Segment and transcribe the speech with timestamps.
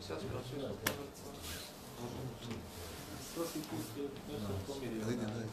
[0.00, 0.74] Сейчас працюю.
[5.04, 5.46] Зайди, дай.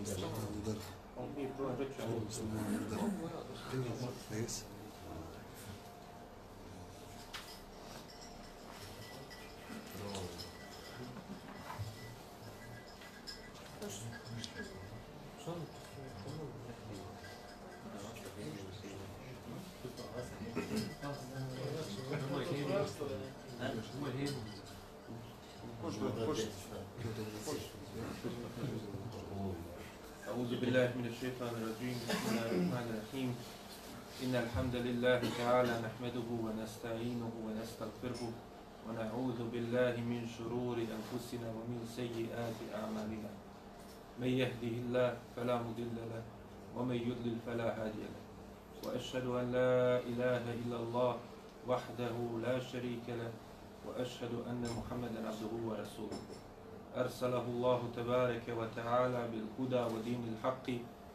[0.00, 0.26] Удар.
[0.56, 0.76] Удар.
[1.16, 1.88] Удар.
[2.80, 3.00] Удар.
[4.30, 4.79] Удар.
[35.00, 38.22] الحمد لله تعالى نحمده ونستعينه ونستغفره
[38.84, 43.32] ونعوذ بالله من شرور أنفسنا ومن سيئات أعمالنا.
[44.20, 46.22] من يهده الله فلا مضل له
[46.76, 48.24] ومن يضلل فلا هادي له.
[48.84, 51.16] وأشهد أن لا إله إلا الله
[51.64, 53.32] وحده لا شريك له
[53.88, 56.20] وأشهد أن محمدا عبده ورسوله.
[56.96, 60.66] أرسله الله تبارك وتعالى بالهدى ودين الحق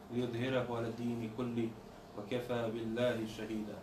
[0.10, 1.70] ليظهره على الدين كله.
[2.19, 3.79] وكفى بالله شهيدا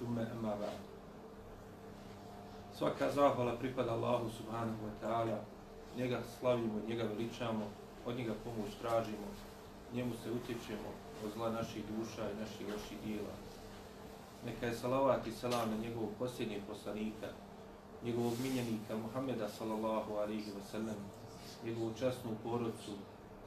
[0.00, 0.80] ثم أما بعد
[2.78, 5.42] Svaka zahvala pripada Allahu subhanahu wa ta'ala,
[5.98, 7.66] njega slavimo, njega veličamo,
[8.06, 9.26] od njega pomoć tražimo,
[9.94, 10.90] njemu se utječemo
[11.24, 13.34] od zla naših duša i naših loših dijela.
[14.46, 17.28] Neka je salavat i salam na njegovog posljednjeg poslanika,
[18.04, 21.00] njegovog miljenika Muhammeda sallallahu alaihi wa sallam,
[21.64, 22.92] njegovu časnu porodcu,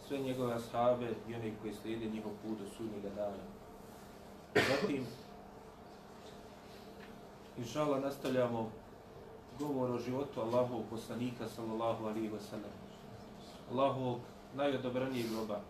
[0.07, 3.54] sve njegove ashabe i one koji slijede njihov put do sudnjega dana.
[4.56, 5.04] Zatim,
[7.58, 8.70] inšala, nastavljamo
[9.58, 12.72] govor o životu Allahovog poslanika, sallallahu alihi wa sallam.
[13.70, 14.20] Allahovog
[14.54, 15.60] najodobranijeg groba,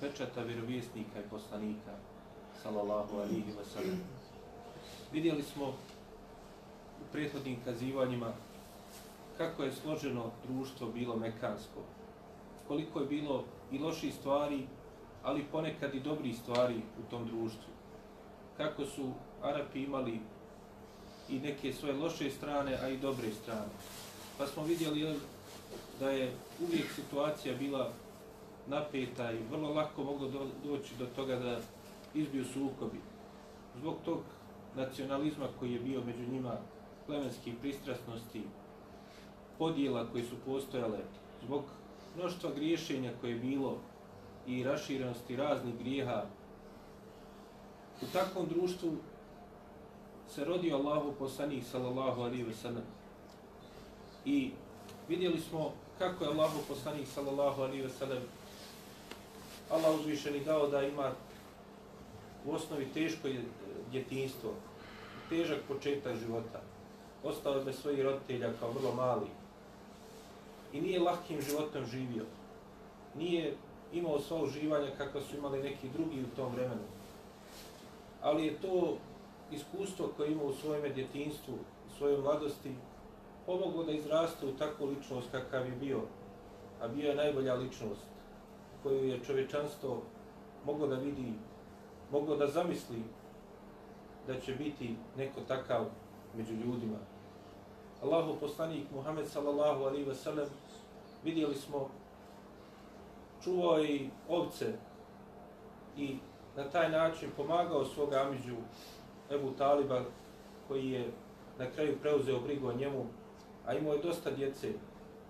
[0.00, 1.92] pečata vjerovjesnika i poslanika,
[2.62, 4.00] sallallahu alihi wa sallam.
[5.12, 5.68] Vidjeli smo
[7.00, 8.32] u prethodnim kazivanjima
[9.38, 11.80] kako je složeno društvo bilo mekansko,
[12.68, 14.66] koliko je bilo i loših stvari,
[15.22, 17.75] ali ponekad i dobrih stvari u tom društvu.
[18.56, 19.12] Kako su
[19.42, 20.20] Arapi imali
[21.28, 23.72] i neke svoje loše strane, a i dobre strane.
[24.38, 25.14] Pa smo vidjeli jel,
[26.00, 27.92] da je uvijek situacija bila
[28.66, 31.60] napeta i vrlo lako moglo do, doći do toga da
[32.14, 33.00] izbiju sukobi.
[33.78, 34.18] Zbog tog
[34.76, 36.56] nacionalizma koji je bio među njima,
[37.06, 38.42] plemenskih pristrasnosti,
[39.58, 40.98] podjela koji su postojale,
[41.44, 41.62] zbog
[42.16, 43.78] mnoštva griješenja koje je bilo
[44.46, 46.24] i raširenosti raznih grijeha,
[48.02, 48.96] u takvom društvu
[50.28, 52.84] se rodio Allahu poslanik sallallahu alaihi ve sellem.
[54.24, 54.50] I
[55.08, 58.22] vidjeli smo kako je Allahu poslanik sallallahu alaihi ve sellem
[59.70, 61.12] Allah uzvišeni dao da ima
[62.44, 63.28] u osnovi teško
[63.90, 64.50] djetinstvo,
[65.28, 66.60] težak početak života.
[67.24, 69.26] Ostao je bez svojih roditelja kao vrlo mali.
[70.72, 72.24] I nije lahkim životom živio.
[73.14, 73.56] Nije
[73.92, 76.82] imao sva uživanja kakva su imali neki drugi u tom vremenu.
[78.26, 78.96] Ali je to
[79.50, 82.74] iskustvo koje ima u svojem djetinstvu, u svojoj mladosti,
[83.46, 86.00] pomoglo da izraste u takvu ličnost kakav je bio.
[86.80, 88.06] A bio je najbolja ličnost
[88.82, 90.02] koju je čovečanstvo
[90.64, 91.32] moglo da vidi,
[92.12, 93.02] moglo da zamisli
[94.26, 95.84] da će biti neko takav
[96.36, 96.98] među ljudima.
[98.02, 100.48] Allahu poslanik Muhammed sallallahu alaihi ve sellem
[101.24, 101.88] vidjeli smo
[103.44, 104.72] čuvao i ovce
[105.96, 106.16] i
[106.56, 108.56] na taj način pomagao svog amiđu
[109.30, 110.04] Ebu Taliba
[110.68, 111.10] koji je
[111.58, 113.06] na kraju preuzeo brigu o njemu,
[113.66, 114.72] a imao je dosta djece,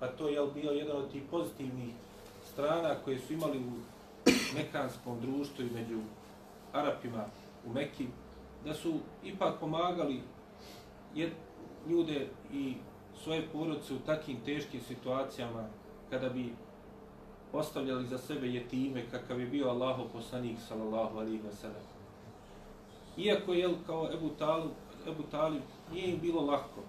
[0.00, 1.94] pa to je bio jedan od tih pozitivnih
[2.52, 3.72] strana koje su imali u
[4.54, 6.00] mekanskom društvu i među
[6.72, 7.24] Arapima
[7.66, 8.06] u Mekki,
[8.64, 8.94] da su
[9.24, 10.20] ipak pomagali
[11.14, 11.30] jed,
[11.88, 12.74] ljude i
[13.22, 15.68] svoje porodce u takvim teškim situacijama
[16.10, 16.52] kada bi
[17.56, 21.82] ostavljali za sebe jetime kakav je bio Allaho poslanik sallallahu alaihi wa sallam.
[23.16, 24.70] Iako je kao Ebu Talib,
[25.08, 25.62] Ebu Talib
[25.92, 26.80] nije im bilo lako.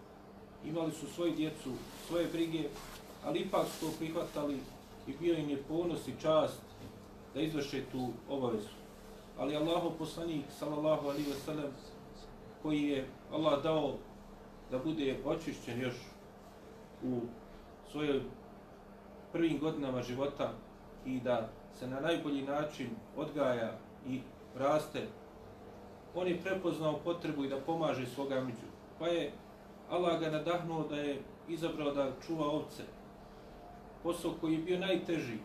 [0.66, 1.72] Imali su svoju djecu,
[2.08, 2.64] svoje brige,
[3.26, 4.60] ali ipak su to prihvatali
[5.08, 6.62] i bio im je ponos i čast
[7.34, 8.78] da izvrše tu obavezu.
[9.40, 11.72] Ali Allaho poslanik sallallahu alaihi wa sallam
[12.62, 13.94] koji je Allah dao
[14.72, 15.96] da bude očišćen još
[17.04, 17.20] u
[17.92, 18.22] svojoj
[19.38, 20.52] prvim godinama života
[21.06, 21.50] i da
[21.80, 22.88] se na najbolji način
[23.18, 23.72] odgaja
[24.08, 24.20] i
[24.56, 25.08] raste
[26.16, 28.68] on je prepoznao potrebu i da pomaže svoga miđu.
[29.00, 29.32] Pa je
[29.90, 32.84] Allah ga nadahnuo da je izabrao da čuva ovce.
[34.04, 35.38] Posao koji je bio najteži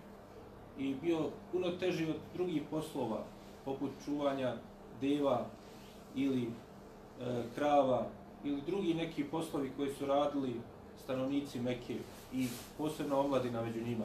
[0.78, 1.18] i bio
[1.52, 3.24] puno teži od drugih poslova,
[3.64, 4.54] poput čuvanja
[5.00, 5.46] deva
[6.14, 6.48] ili e,
[7.54, 8.06] krava
[8.44, 10.60] ili drugi neki poslovi koji su radili
[11.04, 11.96] stanovnici Mekke
[12.34, 12.48] i
[12.78, 14.04] posebno omladina među njima.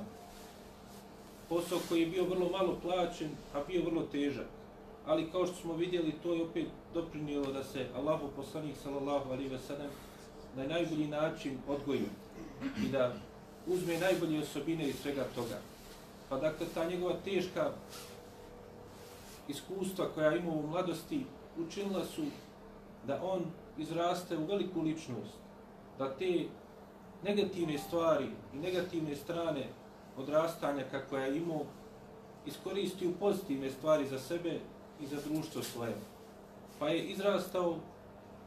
[1.50, 4.45] Posao koji je bio vrlo malo plaćen, a bio vrlo težak.
[5.06, 9.50] Ali kao što smo vidjeli, to je opet doprinijelo da se Allahu poslanik sallallahu alaihi
[9.50, 9.89] ve sellem
[10.56, 12.09] na najbolji način odgojio
[12.85, 13.13] i da
[13.68, 15.59] uzme najbolje osobine iz svega toga.
[16.29, 17.71] Pa dakle, ta njegova teška
[19.47, 21.25] iskustva koja ima u mladosti
[21.57, 22.24] učinila su
[23.07, 23.45] da on
[23.77, 25.33] izraste u veliku ličnost,
[26.00, 26.45] da te
[27.24, 29.64] negativne stvari i negativne strane
[30.18, 31.66] odrastanja kako je imao
[32.46, 34.60] iskoristi u pozitivne stvari za sebe
[35.02, 35.96] i za društvo svoje.
[36.80, 37.75] Pa je izrastao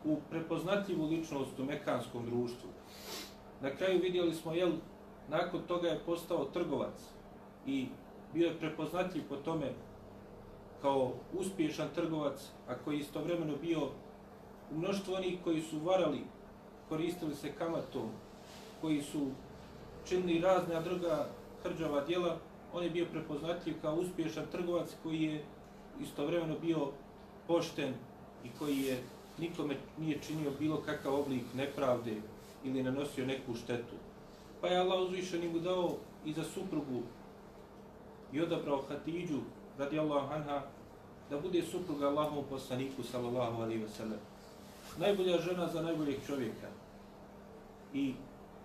[0.05, 2.70] u prepoznatljivu ličnost u mekanskom društvu.
[3.61, 4.73] Na kraju vidjeli smo, jel,
[5.28, 6.94] nakon toga je postao trgovac
[7.66, 7.87] i
[8.34, 9.73] bio je prepoznatljiv po tome
[10.82, 13.81] kao uspješan trgovac, a koji istovremeno bio
[14.70, 16.20] u mnoštvu onih koji su varali,
[16.88, 18.11] koristili se kamatom,
[18.80, 19.26] koji su
[20.08, 21.26] činili razne druga
[21.62, 22.36] hrđava djela,
[22.72, 25.44] on je bio prepoznatljiv kao uspješan trgovac koji je
[26.00, 26.90] istovremeno bio
[27.46, 27.94] pošten
[28.44, 29.02] i koji je
[29.38, 32.14] nikome nije činio bilo kakav oblik nepravde
[32.64, 33.96] ili nanosio neku štetu.
[34.60, 37.02] Pa je Allah uzvišen mu dao i za suprugu
[38.32, 39.40] i odabrao Hatidju
[39.78, 40.62] radi Allah anha
[41.30, 44.18] da bude supruga Allahom poslaniku sallallahu alaihi wa sallam.
[44.98, 46.68] Najbolja žena za najboljeg čovjeka.
[47.94, 48.14] I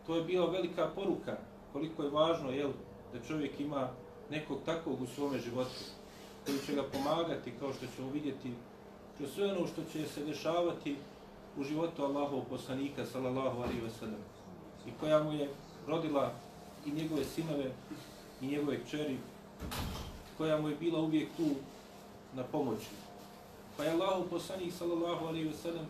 [0.07, 1.38] to je bila velika poruka
[1.74, 2.72] koliko je važno jel,
[3.13, 3.90] da čovjek ima
[4.30, 5.80] nekog takvog u svome životu
[6.46, 8.52] koji će ga pomagati kao što ćemo vidjeti
[9.18, 10.96] kroz sve ono što će se dešavati
[11.57, 14.22] u životu Allahov poslanika sallallahu alaihi wa sallam
[14.88, 15.50] i koja mu je
[15.88, 16.31] rodila
[16.86, 17.72] i njegove sinove
[18.42, 19.18] i njegove kćeri
[20.38, 21.50] koja mu je bila uvijek tu
[22.34, 22.90] na pomoći.
[23.78, 25.86] Pa je Allahov poslanik sallallahu alaihi wa sallam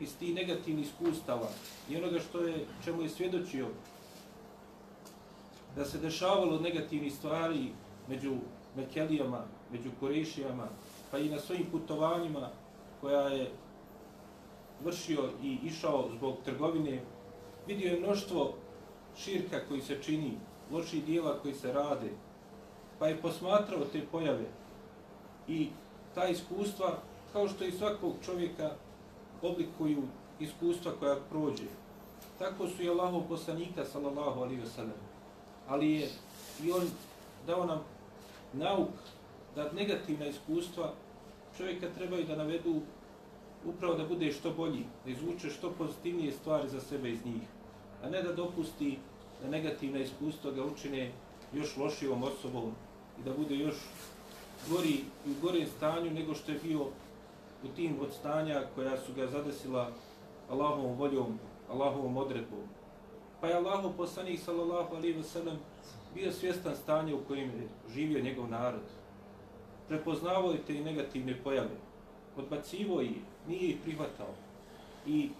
[0.00, 1.48] iz tih negativnih iskustava
[1.90, 3.66] i onoga što je, čemu je svjedočio
[5.76, 7.68] da se dešavalo negativnih stvari
[8.08, 8.34] među
[8.76, 10.68] Mekelijama, među Korešijama,
[11.10, 12.48] pa i na svojim putovanjima
[13.00, 13.50] koja je
[14.84, 17.00] vršio i išao zbog trgovine,
[17.66, 18.54] vidio je mnoštvo
[19.18, 20.32] širka koji se čini,
[20.72, 22.10] loših dijela koji se rade,
[22.98, 24.44] pa je posmatrao te pojave
[25.48, 25.68] i
[26.14, 26.98] ta iskustva,
[27.32, 28.70] kao što i svakog čovjeka
[29.42, 30.02] oblikuju
[30.40, 31.68] iskustva koja prođe.
[32.38, 35.00] Tako su i Allahov poslanika, sallallahu alaihi wasallam.
[35.68, 36.08] Ali je
[36.64, 36.82] i on
[37.46, 37.80] dao nam
[38.52, 38.88] nauk
[39.54, 40.92] da negativna iskustva
[41.56, 42.80] čovjeka trebaju da navedu
[43.66, 47.42] upravo da bude što bolji, da izvuče što pozitivnije stvari za sebe iz njih,
[48.04, 48.98] a ne da dopusti
[49.42, 51.12] da negativna iskustva ga učine
[51.52, 52.72] još lošijom osobom
[53.20, 53.74] i da bude još
[54.70, 56.86] gori i u gorem stanju nego što je bio
[57.66, 59.90] u tim od stanja koja su ga zadesila
[60.50, 61.38] Allahovom voljom,
[61.70, 62.60] Allahovom odredbom.
[63.40, 65.58] Pa je Allahov poslanik sallallahu alaihi wa sallam
[66.14, 68.86] bio svjestan stanja u kojem je živio njegov narod.
[69.88, 71.76] Prepoznavao je te negativne pojave.
[72.36, 73.16] Odbacivo ih,
[73.48, 74.34] nije ih prihvatao.
[75.06, 75.30] I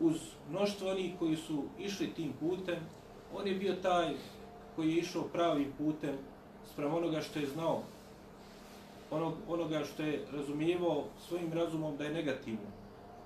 [0.00, 0.16] uz
[0.50, 2.78] mnoštvo onih koji su išli tim putem,
[3.34, 4.14] on je bio taj
[4.76, 6.14] koji je išao pravim putem
[6.72, 7.82] sprem onoga što je znao,
[9.10, 12.70] onog, onoga što je razumijevao svojim razumom da je negativno.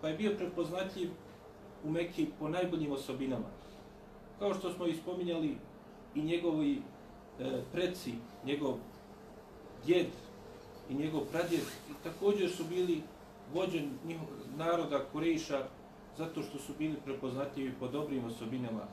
[0.00, 1.10] Pa je bio prepoznatljiv
[1.84, 3.48] u Mekiji po najboljim osobinama.
[4.38, 5.56] Kao što smo ispominjali,
[6.14, 6.82] i njegovi
[7.40, 8.14] e, preci,
[8.44, 8.74] njegov
[9.86, 10.06] djed
[10.90, 11.60] i njegov pradjed
[11.90, 13.02] i također su bili
[13.54, 14.26] vođen njihov
[14.56, 15.64] naroda Kureša
[16.18, 18.86] zato što su bili prepoznatljivi po dobrim osobinama,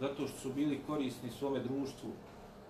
[0.00, 2.10] zato što su bili korisni svome društvu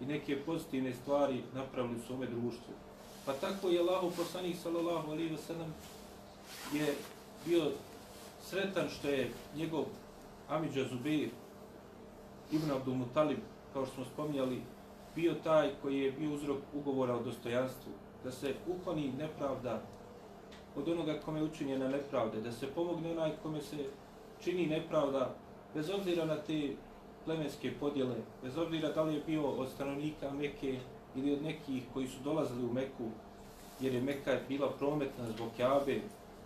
[0.00, 2.74] i neke pozitivne stvari napravili u svome društvu.
[3.28, 5.74] Pa tako je Allahu poslanik sallallahu alejhi ve sellem
[6.72, 6.94] je
[7.46, 7.70] bio
[8.42, 9.84] sretan što je njegov
[10.48, 11.28] Amidža Zubeir
[12.52, 13.38] Ibn Abdul Mutalib
[13.72, 14.62] kao što smo spominjali,
[15.14, 17.92] bio taj koji je bio uzrok ugovora o dostojanstvu,
[18.24, 19.82] da se ukloni nepravda
[20.76, 23.76] od onoga kome je učinjena nepravda, da se pomogne onaj kome se
[24.44, 25.34] čini nepravda,
[25.74, 26.76] bez obzira na te
[27.24, 30.78] plemenske podjele, bez obzira da li je bio od stanovnika Meke
[31.18, 33.10] ili od nekih koji su dolazili u Meku,
[33.80, 36.00] jer je Meka bila prometna zbog Kabe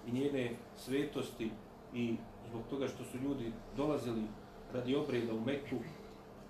[0.06, 1.50] i njene svetosti
[1.94, 2.16] i
[2.48, 4.22] zbog toga što su ljudi dolazili
[4.72, 5.76] radi obreda u Meku,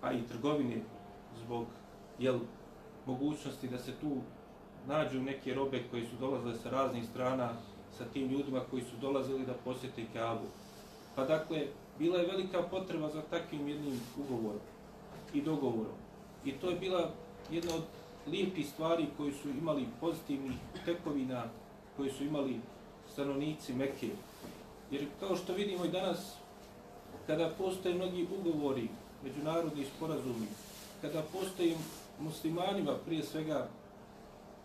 [0.02, 0.76] a i trgovine
[1.44, 1.66] zbog
[2.18, 2.38] jel,
[3.06, 4.16] mogućnosti da se tu
[4.86, 7.52] nađu neke robe koje su dolazile sa raznih strana
[7.98, 10.46] sa tim ljudima koji su dolazili da posjete Kaabu.
[11.14, 11.66] Pa dakle,
[11.98, 14.60] bila je velika potreba za takvim jednim ugovorom
[15.34, 15.96] i dogovorom.
[16.44, 17.10] I to je bila
[17.50, 17.82] jedna od
[18.26, 21.44] lijepi stvari koji su imali pozitivnih tekovina,
[21.96, 22.60] koji su imali
[23.12, 24.08] stanovnici Mekke.
[24.90, 26.34] Jer kao što vidimo i danas,
[27.26, 28.88] kada postoje mnogi ugovori,
[29.24, 30.46] međunarodni sporazumi,
[31.00, 31.76] kada postoje
[32.20, 33.68] muslimanima prije svega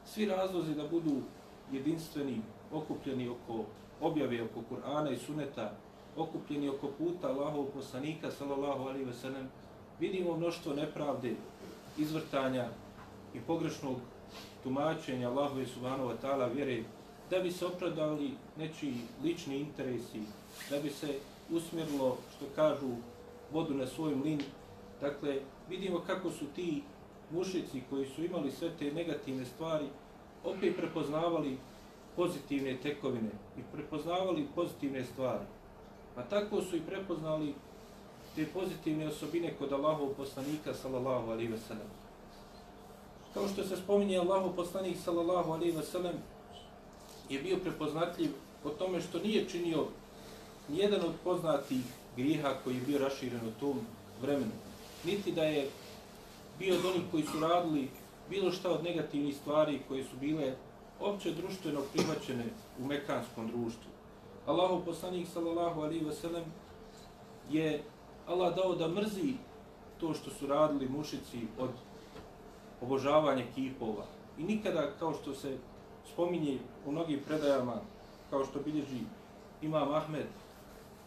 [0.06, 1.22] svi razlozi da budu
[1.72, 3.66] jedinstveni, okupljeni oko
[4.02, 5.72] objave oko Kur'ana i Suneta,
[6.18, 9.50] okupljeni oko puta Allahov poslanika, sallallahu alaihi ve sellem,
[10.00, 11.36] vidimo mnoštvo nepravde,
[11.98, 12.70] izvrtanja
[13.38, 13.96] i pogrešnog
[14.64, 16.84] tumačenja Allahove subhanahu wa ta'ala vjere,
[17.30, 20.22] da bi se opravdali nečiji lični interesi,
[20.70, 21.20] da bi se
[21.52, 22.90] usmjerilo, što kažu,
[23.52, 24.42] vodu na svoj mlin.
[25.02, 25.40] Dakle,
[25.70, 26.84] vidimo kako su ti
[27.32, 29.86] mušici koji su imali sve te negativne stvari,
[30.44, 31.58] opet prepoznavali
[32.16, 35.46] pozitivne tekovine i prepoznavali pozitivne stvari.
[36.16, 37.54] Pa tako su i prepoznali
[38.36, 42.07] te pozitivne osobine kod Allahov poslanika sallallahu alaihi ve sellem.
[43.38, 46.16] Kao što se spominje Allahu poslanik sallallahu alaihi ve sellem
[47.30, 48.32] je bio prepoznatljiv
[48.64, 49.86] po tome što nije činio
[50.70, 51.82] nijedan od poznatih
[52.16, 53.80] grijeha koji je bio raširen u tom
[54.22, 54.52] vremenu.
[55.06, 55.70] Niti da je
[56.60, 57.90] bio od onih koji su radili
[58.30, 60.54] bilo šta od negativnih stvari koje su bile
[61.00, 62.46] opće društveno prihvaćene
[62.80, 63.92] u mekanskom društvu.
[64.46, 66.44] Allahu poslanik sallallahu alaihi ve sellem
[67.50, 67.84] je
[68.28, 69.34] Allah dao da mrzi
[70.00, 71.70] to što su radili mušici od
[72.82, 74.06] obožavanje kipova.
[74.38, 75.58] I nikada, kao što se
[76.14, 77.82] spominje u mnogim predajama,
[78.30, 79.02] kao što bilježi
[79.62, 80.26] Imam Ahmed,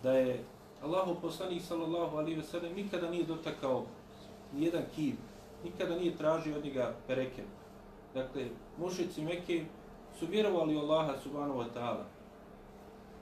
[0.03, 0.45] da je
[0.83, 3.85] Allahu poslanik sallallahu alaihi ve sellem nikada nije dotakao
[4.53, 5.17] nijedan kip,
[5.65, 7.43] nikada nije tražio od njega pereke.
[8.15, 8.49] Dakle,
[8.79, 9.65] mušici Mekke
[10.19, 12.05] su vjerovali Allaha subhanahu wa ta'ala.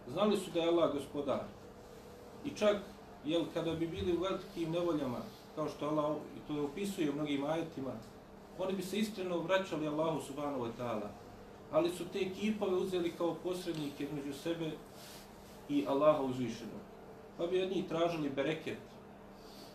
[0.09, 1.41] Znali su da je Allah gospodar.
[2.45, 2.77] I čak,
[3.25, 5.19] jel, kada bi bili u velikim nevoljama,
[5.55, 7.93] kao što Allah i to opisuje u mnogim ajetima,
[8.59, 11.09] oni bi se iskreno vraćali Allahu subhanahu wa ta'ala.
[11.73, 14.71] Ali su te kipove uzeli kao posrednike među sebe
[15.69, 16.81] i Allaha uzvišenog.
[17.39, 18.79] Pa bi od njih tražili bereket,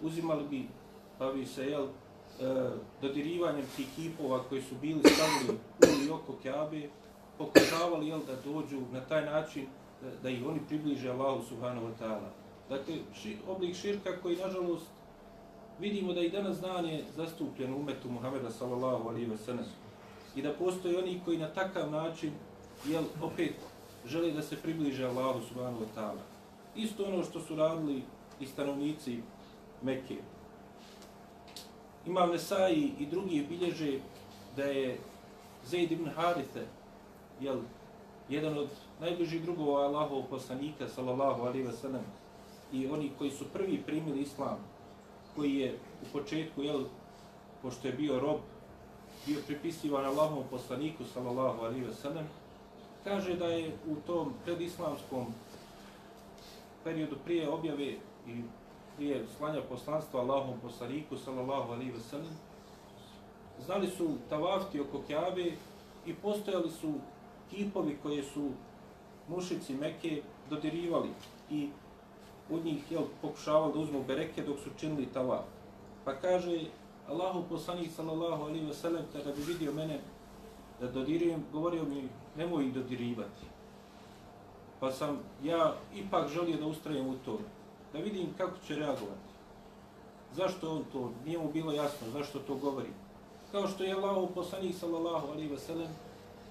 [0.01, 0.67] uzimali bi,
[1.17, 1.89] pa bi se, jel, e,
[3.01, 6.89] dodirivanjem tih kipova koji su bili stavili u i oko Kaabe,
[7.37, 9.65] pokušavali jel, da dođu na taj način
[10.01, 12.29] da, da ih oni približe Allahu subhanahu wa ta'ala.
[12.69, 14.85] Dakle, ši, oblik širka koji, nažalost,
[15.83, 17.03] vidimo da i danas znanje
[17.59, 19.65] je u umetu Muhameda sallallahu alaihi wa sallam.
[20.35, 22.31] I da postoje oni koji na takav način,
[22.87, 23.55] jel, opet,
[24.05, 26.23] žele da se približe Allahu subhanahu wa ta'ala.
[26.75, 28.03] Isto ono što su radili
[28.39, 29.19] i stanovnici
[29.81, 30.17] Mekke.
[32.05, 33.99] Imam Nesai i drugi bilježe
[34.55, 34.97] da je
[35.65, 36.65] Zaid ibn Harithe,
[37.41, 37.59] jel,
[38.29, 38.69] jedan od
[39.01, 42.05] najbližih drugova Allahov poslanika, sallallahu alaihi wa sallam,
[42.73, 44.72] i oni koji su prvi primili islam,
[45.35, 46.83] koji je u početku, jel,
[47.61, 48.37] pošto je bio rob,
[49.25, 52.27] bio pripisivan Allahovom poslaniku, sallallahu alaihi wa sallam,
[53.03, 55.25] kaže da je u tom predislamskom
[56.83, 57.85] periodu prije objave
[58.27, 58.41] i
[58.97, 62.37] prije slanja poslanstva Allahom poslaniku, sallallahu alaihi wa sallam,
[63.65, 65.51] znali su tavafti oko Kjabe
[66.05, 66.93] i postojali su
[67.49, 68.49] kipovi koje su
[69.27, 71.09] mušici Mekke dodirivali
[71.49, 71.69] i
[72.55, 75.45] od njih jel, pokušavali da uzmu bereke dok su činili tavaf.
[76.05, 76.59] Pa kaže
[77.09, 79.99] Allahu poslanik sallallahu alaihi wasallam kada bi vidio mene
[80.79, 83.45] da dodirujem, govorio mi nemoj ih dodirivati.
[84.79, 87.39] Pa sam ja ipak želio da ustrajem u to,
[87.93, 89.33] da vidim kako će reagovati.
[90.35, 92.89] Zašto on to, nije mu bilo jasno, zašto to govori.
[93.51, 95.87] Kao što je Allahu poslanik sallallahu alaihi wasallam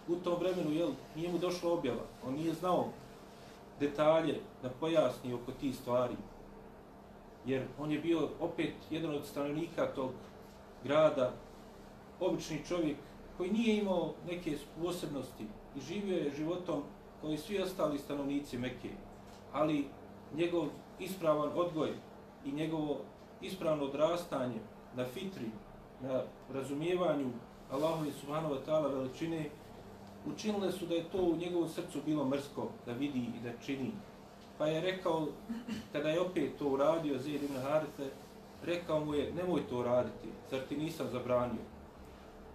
[0.09, 2.03] u tom vremenu, jel, nije mu došla objava.
[2.27, 2.89] On nije znao
[3.83, 6.17] detalje da pojasni oko ti stvari.
[7.47, 10.11] Jer on je bio opet jedan od stanovnika tog
[10.85, 11.33] grada,
[12.21, 12.97] obični čovjek
[13.37, 15.47] koji nije imao neke posebnosti
[15.77, 16.83] i živio je životom
[17.21, 18.91] koji svi ostali stanovnici Mekke.
[19.53, 19.87] Ali
[20.35, 20.67] njegov
[20.99, 21.91] ispravan odgoj
[22.45, 23.01] i njegovo
[23.41, 24.61] ispravno odrastanje
[24.97, 25.51] na fitri,
[26.01, 26.23] na
[26.53, 27.31] razumijevanju
[27.71, 29.51] Allahove subhanahu wa ta'ala veličine,
[30.27, 33.93] učinile su da je to u njegovom srcu bilo mrsko, da vidi i da čini.
[34.59, 35.27] Pa je rekao,
[35.93, 38.11] kada je opet to uradio, Zed ibn Harife,
[38.65, 41.63] rekao mu je, nemoj to raditi, zar ti nisam zabranio.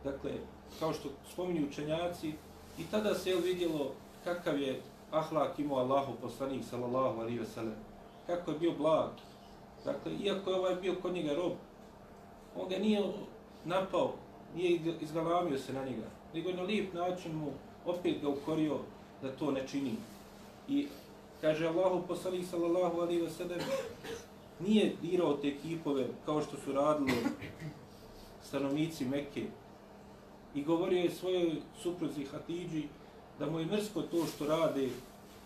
[0.03, 0.31] Dakle,
[0.79, 2.33] kao što spominju učenjaci,
[2.77, 3.91] i tada se je vidjelo
[4.23, 4.81] kakav je
[5.11, 7.75] ahlak imao Allahu poslanik, sallallahu alaihi veselem,
[8.27, 9.09] kako je bio blag.
[9.85, 11.53] Dakle, iako je ovaj bio kod njega rob,
[12.55, 13.01] on ga nije
[13.65, 14.13] napao,
[14.55, 17.51] nije izgalamio se na njega, nego na lijep način mu
[17.85, 18.79] opet ga ukorio
[19.21, 19.95] da to ne čini.
[20.69, 20.87] I
[21.41, 23.59] kaže Allahu poslanik sallallahu alaihi ve sellem
[24.59, 27.13] nije dirao te kipove kao što su radili
[28.43, 29.45] stanovnici Mekke
[30.55, 32.83] i govorio je svojoj supruzi Hatidži
[33.39, 34.89] da mu je mrsko to što rade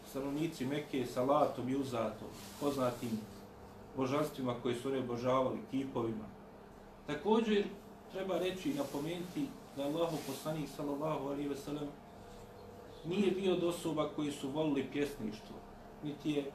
[0.10, 2.28] stanovnici Mekke sa latom i uzatom,
[2.60, 3.20] poznatim
[3.98, 6.26] božanstvima koje su oni obožavali, kipovima.
[7.08, 7.64] Također
[8.12, 11.88] treba reći i napomenuti da Allahu poslanik sallallahu alaihi ve sellem
[13.06, 15.56] nije bio od osoba koji su volili pjesništvo,
[16.04, 16.52] niti je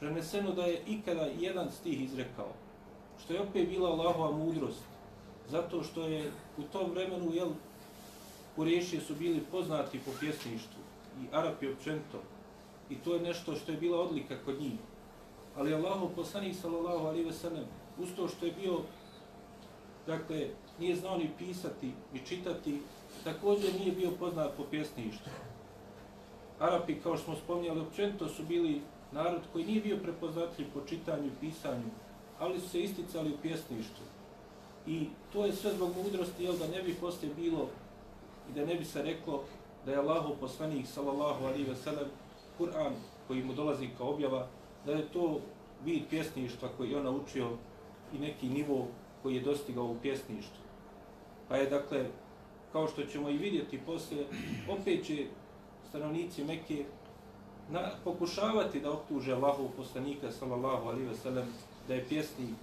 [0.00, 2.52] preneseno da je ikada jedan stih izrekao,
[3.24, 4.82] što je opet bila Allahova mudrost,
[5.48, 7.48] zato što je u tom vremenu, jel,
[8.56, 10.82] Kurešije su bili poznati po pjesništvu
[11.22, 12.18] i Arapi općento,
[12.90, 14.78] i to je nešto što je bila odlika kod njih.
[15.56, 17.64] Ali Allahu poslanik sallallahu alaihi ve sellem
[17.98, 18.80] usto što je bio
[20.06, 20.48] dakle
[20.80, 22.80] nije znao ni pisati ni čitati,
[23.24, 25.32] također nije bio poznat po pjesništvu.
[26.58, 28.80] Arapi, kao što smo spomnjali, općenito su bili
[29.12, 31.90] narod koji nije bio prepoznatljiv po čitanju i pisanju,
[32.38, 34.04] ali su se isticali u pjesništvu.
[34.86, 37.68] I to je sve zbog mudrosti, jel da ne bi poslije bilo
[38.50, 39.44] i da ne bi se reklo
[39.86, 42.08] da je Allahu poslanik, sallallahu alihi veselem,
[42.58, 42.92] Kur'an
[43.26, 44.46] koji mu dolazi kao objava,
[44.86, 45.40] da je to
[45.84, 47.48] vid pjesništva koji je on naučio
[48.14, 48.86] i neki nivo
[49.22, 50.67] koji je dostigao u pjesništvu.
[51.48, 52.06] Pa je dakle,
[52.72, 54.26] kao što ćemo i vidjeti poslije,
[54.68, 55.26] opet će
[55.88, 56.84] stanovnici Mekke
[57.70, 61.46] na, pokušavati da optuže Allahov poslanika sallallahu alaihi ve sellem
[61.88, 62.54] da je pjesnik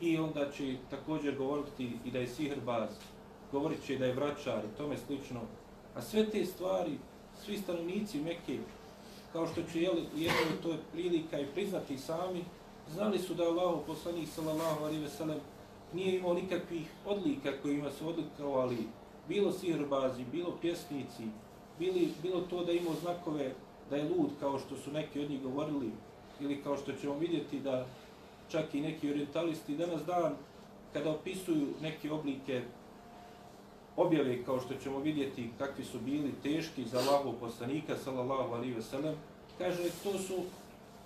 [0.00, 2.90] i onda će također govoriti i da je sihrbaz,
[3.52, 5.40] govorit će da je vraćar i tome slično.
[5.94, 6.98] A sve te stvari,
[7.44, 8.58] svi stanovnici Mekke,
[9.32, 12.44] kao što će jeli, jedno to je prilika i priznati sami,
[12.94, 15.38] znali su da je Allahov poslanik sallallahu alaihi ve sellem
[15.92, 18.78] nije imao nikakvih odlika kojima su odlikovali
[19.28, 21.22] bilo sirbazi, bilo pjesnici,
[21.78, 23.52] bili, bilo to da imao znakove
[23.90, 25.90] da je lud kao što su neki od njih govorili
[26.40, 27.86] ili kao što ćemo vidjeti da
[28.48, 30.34] čak i neki orientalisti danas dan
[30.92, 32.62] kada opisuju neke oblike
[33.96, 38.82] objave kao što ćemo vidjeti kakvi su bili teški za Allahov poslanika sallallahu alejhi ve
[38.82, 39.14] sellem
[39.58, 40.34] kaže to su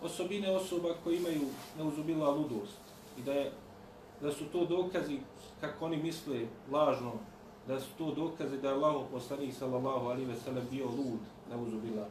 [0.03, 1.43] osobine osoba koji imaju
[1.79, 2.79] neuzubila ludost
[3.19, 3.53] i da je
[4.22, 5.20] da su to dokazi
[5.62, 7.14] kako oni misle lažno
[7.68, 11.20] da su to dokaze da je Allahov poslanik sallallahu alejhi ve sellem bio lud
[11.50, 12.08] neuzubila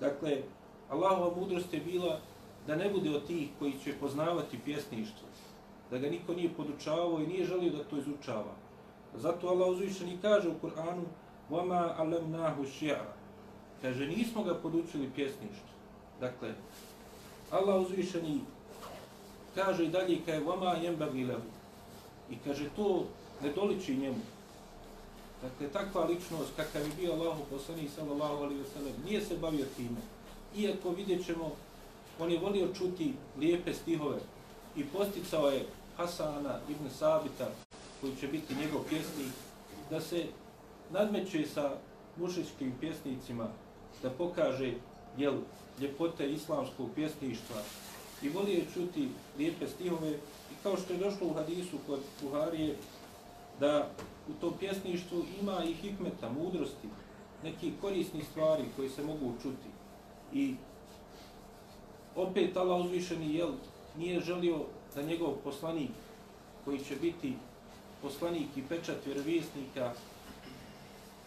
[0.00, 0.42] dakle
[0.90, 2.20] Allahova mudrost je bila
[2.66, 5.28] da ne bude od tih koji će poznavati pjesništvo
[5.90, 8.66] da ga niko nije podučavao i nije želio da to izučava
[9.16, 11.04] Zato Allah uzvišen i kaže u Kur'anu
[11.50, 13.06] وَمَا عَلَمْنَاهُ شِعَرَ
[13.82, 15.76] Kaže, nismo ga podučili pjesništvu.
[16.20, 16.54] Dakle,
[17.50, 18.40] Allah uzvišen i
[19.55, 21.49] kaže dalje kaj je vama jemba gilevu.
[22.31, 23.05] I kaže to
[23.43, 24.21] ne doliči njemu.
[25.41, 29.37] Dakle, takva ličnost kakav je bio Allah u poslani sallallahu alaihi wa sallam, nije se
[29.37, 30.01] bavio time.
[30.57, 31.51] Iako vidjet ćemo,
[32.19, 34.19] on je volio čuti lijepe stihove
[34.75, 35.65] i posticao je
[35.97, 37.49] Hasana ibn Sabita,
[38.01, 39.33] koji će biti njegov pjesnik,
[39.89, 40.25] da se
[40.91, 41.71] nadmeće sa
[42.17, 43.47] mušičkim pjesnicima,
[44.03, 44.73] da pokaže
[45.17, 45.33] jel,
[45.81, 47.61] ljepote islamskog pjesništva,
[48.23, 50.11] i volio je čuti lijepe stihove
[50.51, 52.75] i kao što je došlo u hadisu kod Buharije,
[53.59, 53.89] da
[54.29, 56.87] u tom pjesništvu ima i hikmeta, mudrosti,
[57.43, 59.69] neki korisni stvari koji se mogu čuti.
[60.33, 60.55] I
[62.15, 63.51] opet Allah uzvišeni jel,
[63.97, 64.59] nije želio
[64.95, 65.91] da njegov poslanik
[66.65, 67.33] koji će biti
[68.01, 69.93] poslanik i pečat vjerovjesnika,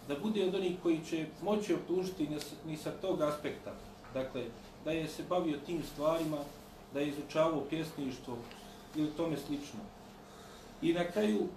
[0.09, 2.29] da bude od onih koji će moći optužiti
[2.67, 3.75] ni sa tog aspekta.
[4.15, 4.45] Dakle,
[4.85, 6.39] da je se bavio tim stvarima,
[6.95, 8.37] da je izučavao pjesništvo
[8.97, 9.81] ili tome slično.
[10.83, 11.49] I na kraju,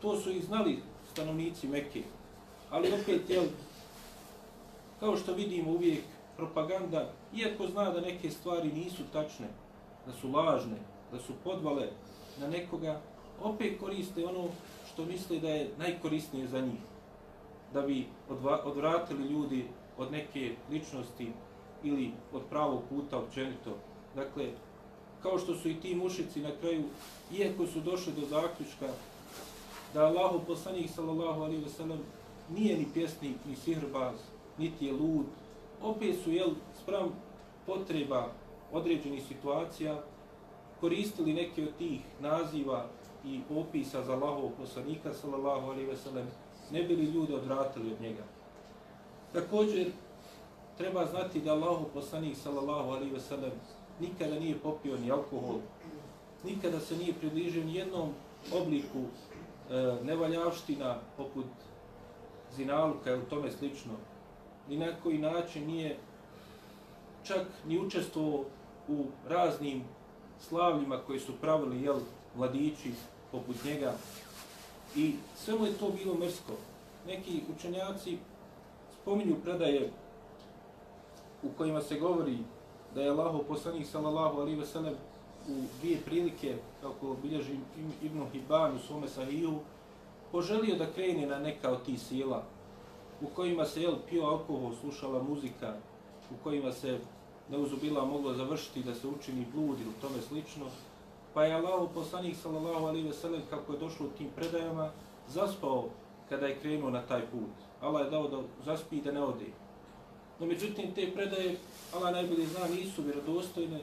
[0.00, 2.02] to su i znali stanovnici Mekke.
[2.70, 3.44] Ali opet, jel,
[5.00, 6.00] kao što vidimo uvijek,
[6.36, 9.46] propaganda, iako zna da neke stvari nisu tačne,
[10.06, 10.76] da su lažne,
[11.12, 11.88] da su podvale
[12.40, 13.00] na nekoga,
[13.42, 14.48] opet koriste ono
[14.92, 16.80] što misle da je najkorisnije za njih.
[17.72, 18.06] Da bi
[18.64, 19.64] odvratili ljudi
[19.98, 21.32] od neke ličnosti
[21.82, 23.76] ili od pravog puta općenito.
[24.16, 24.50] Dakle,
[25.22, 26.84] kao što su i ti mušici na kraju,
[27.32, 28.88] iako su došli do zaključka
[29.94, 31.98] da Allahu poslanik sallallahu alaihi ve sellem
[32.50, 34.14] nije ni pjesnik, ni sihrbaz,
[34.58, 35.26] niti je lud,
[35.82, 36.50] opet su, jel,
[36.82, 37.08] sprem
[37.66, 38.28] potreba
[38.72, 40.02] određenih situacija,
[40.80, 42.86] koristili neke od tih naziva
[43.24, 46.26] i opisa za Allahov poslanika sallallahu alejhi ve sellem
[46.70, 48.22] ne bili ljudi odvratili od njega.
[49.32, 49.90] Također
[50.78, 53.52] treba znati da Allahov poslanik sallallahu alejhi ve sellem
[54.02, 55.58] nikada nije popio ni alkohol,
[56.44, 58.10] nikada se nije približio ni jednom
[58.52, 61.46] obliku e, nevaljavština poput
[62.56, 63.92] zinaluka ili tome slično.
[64.68, 65.96] ni na koji način nije
[67.24, 68.44] čak ni učestvovao
[68.88, 69.82] u raznim
[70.40, 72.00] slavljima koji su pravili jel,
[72.36, 72.92] vladići
[73.32, 73.94] poput njega.
[74.96, 76.52] I sve mu je to bilo mrsko.
[77.06, 78.18] Neki učenjaci
[79.02, 79.90] spominju predaje
[81.42, 82.38] u kojima se govori
[82.94, 84.94] da je Allahu poslanik sallallahu alaihi ve sellem
[85.48, 87.56] u dvije prilike, kako bilježi
[88.02, 89.58] Ibn Hibban u svome sahiju,
[90.32, 92.42] poželio da krene na neka od tih sila
[93.22, 95.74] u kojima se jel, pio alkohol, slušala muzika,
[96.30, 96.98] u kojima se
[97.50, 100.66] neuzubila moglo završiti da se učini blud ili tome slično,
[101.34, 104.90] pa je Allahu poslanik sallallahu alaihi ve sellem kako je došlo u tim predajama
[105.28, 105.88] zaspao
[106.28, 107.54] kada je krenuo na taj put.
[107.80, 109.46] Allah je dao da zaspi i da ne ode.
[110.42, 111.56] No međutim, te predaje,
[111.94, 113.80] Allah najbolje zna, nisu vjerodostojne,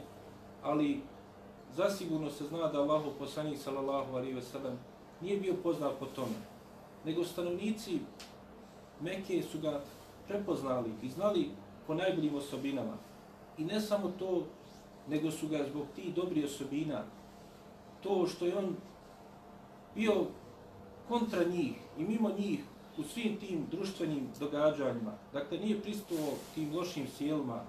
[0.63, 1.01] ali
[1.75, 4.79] zasigurno se zna da Allahu poslanik sallallahu alaihi ve sellem
[5.21, 6.35] nije bio poznat po tome.
[7.05, 7.99] Nego stanovnici
[9.01, 9.81] Mekke su ga
[10.27, 11.49] prepoznali i znali
[11.87, 12.97] po najboljim osobinama.
[13.57, 14.43] I ne samo to,
[15.07, 17.03] nego su ga zbog tih dobrih osobina,
[18.03, 18.75] to što je on
[19.95, 20.25] bio
[21.07, 22.59] kontra njih i mimo njih
[22.99, 27.63] u svim tim društvenim događanjima, dakle nije pristuo tim lošim sjelima,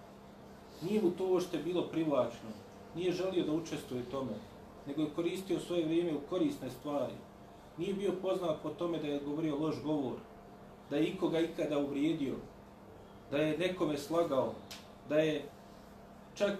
[0.82, 2.50] nije mu to što je bilo privlačno,
[2.94, 4.32] nije želio da učestvuje tome,
[4.86, 7.12] nego je koristio svoje vrijeme u korisne stvari,
[7.78, 10.16] nije bio poznat po tome da je govorio loš govor,
[10.90, 12.34] da je ikoga ikada uvrijedio,
[13.30, 14.52] da je nekome slagao,
[15.08, 15.44] da je
[16.34, 16.58] čak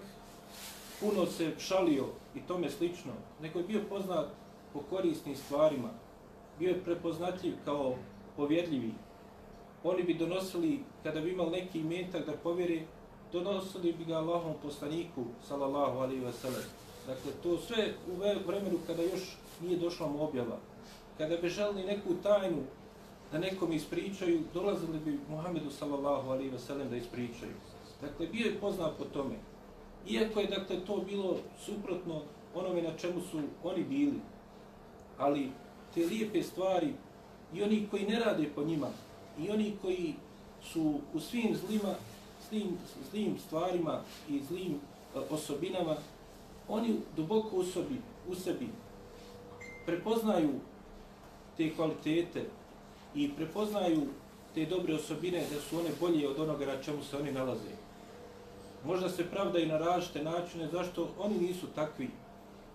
[0.99, 2.05] puno se šalio
[2.35, 4.27] i tome slično, nego je bio poznat
[4.73, 5.89] po korisnim stvarima,
[6.59, 7.95] bio je prepoznatljiv kao
[8.35, 8.91] povjerljivi.
[9.83, 12.85] Oni bi donosili, kada bi imali neki imetak da povjeri,
[13.31, 16.65] donosili bi ga Allahom poslaniku, salallahu alaihi wasallam.
[17.07, 20.57] Dakle, to sve u vremenu kada još nije došla mu objava.
[21.17, 22.63] Kada bi želili neku tajnu
[23.31, 27.53] da nekom ispričaju, dolazili bi Muhammedu sallallahu alaihi wasallam da ispričaju.
[28.01, 29.35] Dakle, bio je poznat po tome.
[30.07, 32.21] Iako je dakle, to bilo suprotno
[32.55, 34.19] onome na čemu su oni bili,
[35.17, 35.51] ali
[35.93, 36.93] te lijepe stvari
[37.53, 38.87] i oni koji ne rade po njima
[39.39, 40.13] i oni koji
[40.63, 41.95] su u svim zlima,
[42.49, 42.77] zlim,
[43.11, 45.95] zlim stvarima i zlim e, osobinama,
[46.67, 48.67] oni duboko u sebi, u sebi
[49.85, 50.49] prepoznaju
[51.57, 52.45] te kvalitete
[53.15, 54.01] i prepoznaju
[54.53, 57.71] te dobre osobine da su one bolje od onoga na čemu se oni nalaze.
[58.85, 62.09] Možda se pravdaju na različite načine zašto oni nisu takvi.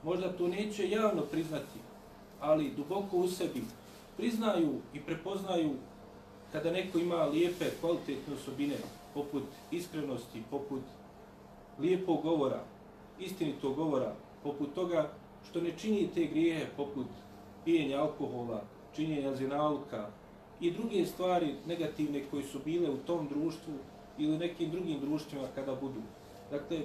[0.02, 1.78] Možda to neće javno priznati,
[2.40, 3.62] ali duboko u sebi
[4.16, 5.70] priznaju i prepoznaju
[6.52, 8.76] kada neko ima lijepe, kvalitetne osobine,
[9.14, 10.82] poput iskrenosti, poput
[11.78, 12.62] lijepog govora,
[13.18, 15.10] istinitog govora, poput toga
[15.50, 17.06] što ne čini te grijehe, poput
[17.64, 18.62] pijenja alkohola,
[18.96, 20.08] činjenja zinaluka
[20.60, 23.74] i druge stvari negativne koje su bile u tom društvu
[24.18, 26.00] ili nekim drugim društvima kada budu.
[26.50, 26.78] Dakle,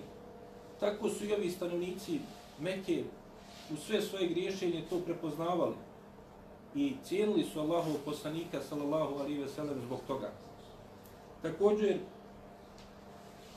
[0.79, 2.19] tako su i ovi stanovnici
[2.59, 3.03] Mekke
[3.73, 5.75] u sve svoje griješenje to prepoznavali
[6.75, 10.31] i cijenili su Allahov poslanika sallallahu alaihi ve sellem zbog toga.
[11.41, 11.97] Također,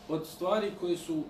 [0.09, 1.23] od stvari koje su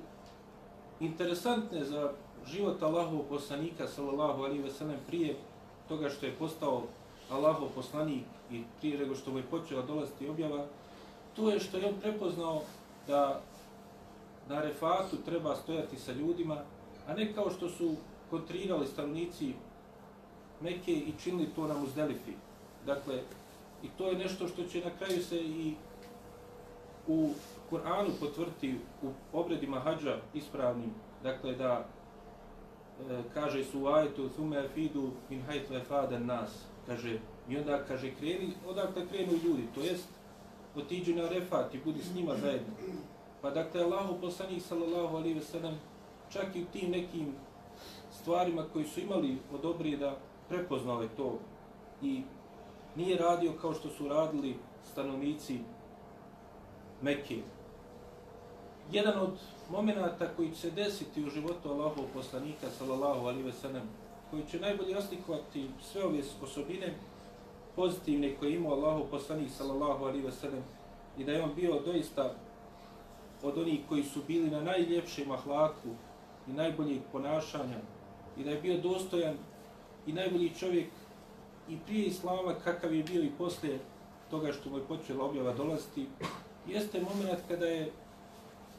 [1.00, 2.12] interesantne za
[2.46, 5.36] život Allahov poslanika sallallahu alaihi ve sellem prije
[5.88, 6.82] toga što je postao
[7.30, 10.66] Allahov poslanik i prije nego što mu je počela dolaziti objava,
[11.36, 12.62] to je što je on prepoznao
[13.06, 13.40] da
[14.48, 16.56] na refatu treba stojati sa ljudima,
[17.08, 17.94] a ne kao što su
[18.30, 19.52] kontrirali stanovnici
[20.60, 22.32] Mekke i činili to na Muzdelifi.
[22.86, 23.20] Dakle,
[23.82, 25.74] i to je nešto što će na kraju se i
[27.06, 27.30] u
[27.70, 30.90] Kur'anu potvrti u obredima hađa ispravnim,
[31.22, 31.86] dakle da
[33.10, 38.14] e, kaže su u ajetu thume fidu min hajtu efaden nas, kaže, i onda kaže
[38.14, 40.08] kreni, odakle krenu ljudi, to jest
[40.76, 42.74] otiđi na refat i budi s njima zajedno.
[43.42, 45.74] Pa dakle, Allahu poslanik sallallahu alaihi ve sellem
[46.32, 47.34] čak i u tim nekim
[48.12, 50.16] stvarima koji su imali od da
[50.48, 51.38] prepoznali to
[52.02, 52.22] i
[52.96, 54.56] nije radio kao što su radili
[54.92, 55.58] stanovnici
[57.02, 57.36] Mekke.
[58.92, 59.38] Jedan od
[59.70, 63.82] momenata koji će se desiti u životu Allahov poslanika sallallahu alaihi ve sellem
[64.30, 66.94] koji će najbolje oslikovati sve ove osobine
[67.76, 70.62] pozitivne koje ima Allahov poslanik sallallahu alaihi ve sellem
[71.18, 72.34] i da je on bio doista
[73.42, 75.88] od onih koji su bili na najljepšem ahlaku
[76.48, 77.78] i najboljih ponašanja
[78.36, 79.36] i da je bio dostojan
[80.06, 80.86] i najbolji čovjek
[81.68, 83.78] i prije Islama kakav je bio i posle
[84.30, 86.06] toga što mu je počela objava dolaziti,
[86.68, 87.92] jeste moment kada je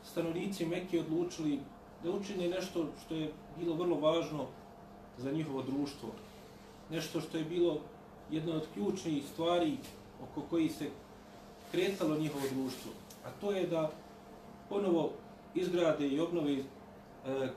[0.03, 1.59] stanovnici Mekke odlučili
[2.03, 4.45] da učine nešto što je bilo vrlo važno
[5.17, 6.09] za njihovo društvo.
[6.91, 7.79] Nešto što je bilo
[8.31, 9.77] jedna od ključnih stvari
[10.23, 10.89] oko koji se
[11.71, 12.91] kretalo njihovo društvo.
[13.25, 13.91] a to je da
[14.69, 15.11] ponovo
[15.55, 16.63] izgrade i obnove e,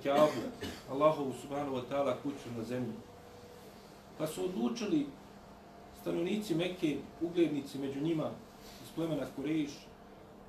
[0.03, 0.43] Kaabu,
[0.91, 2.93] Allahovu subhanahu wa ta'ala kuću na zemlji.
[4.19, 5.07] Pa su odlučili
[6.01, 8.31] stanovnici Mekke, uglednici među njima
[8.83, 9.71] iz plemena Kurejiš,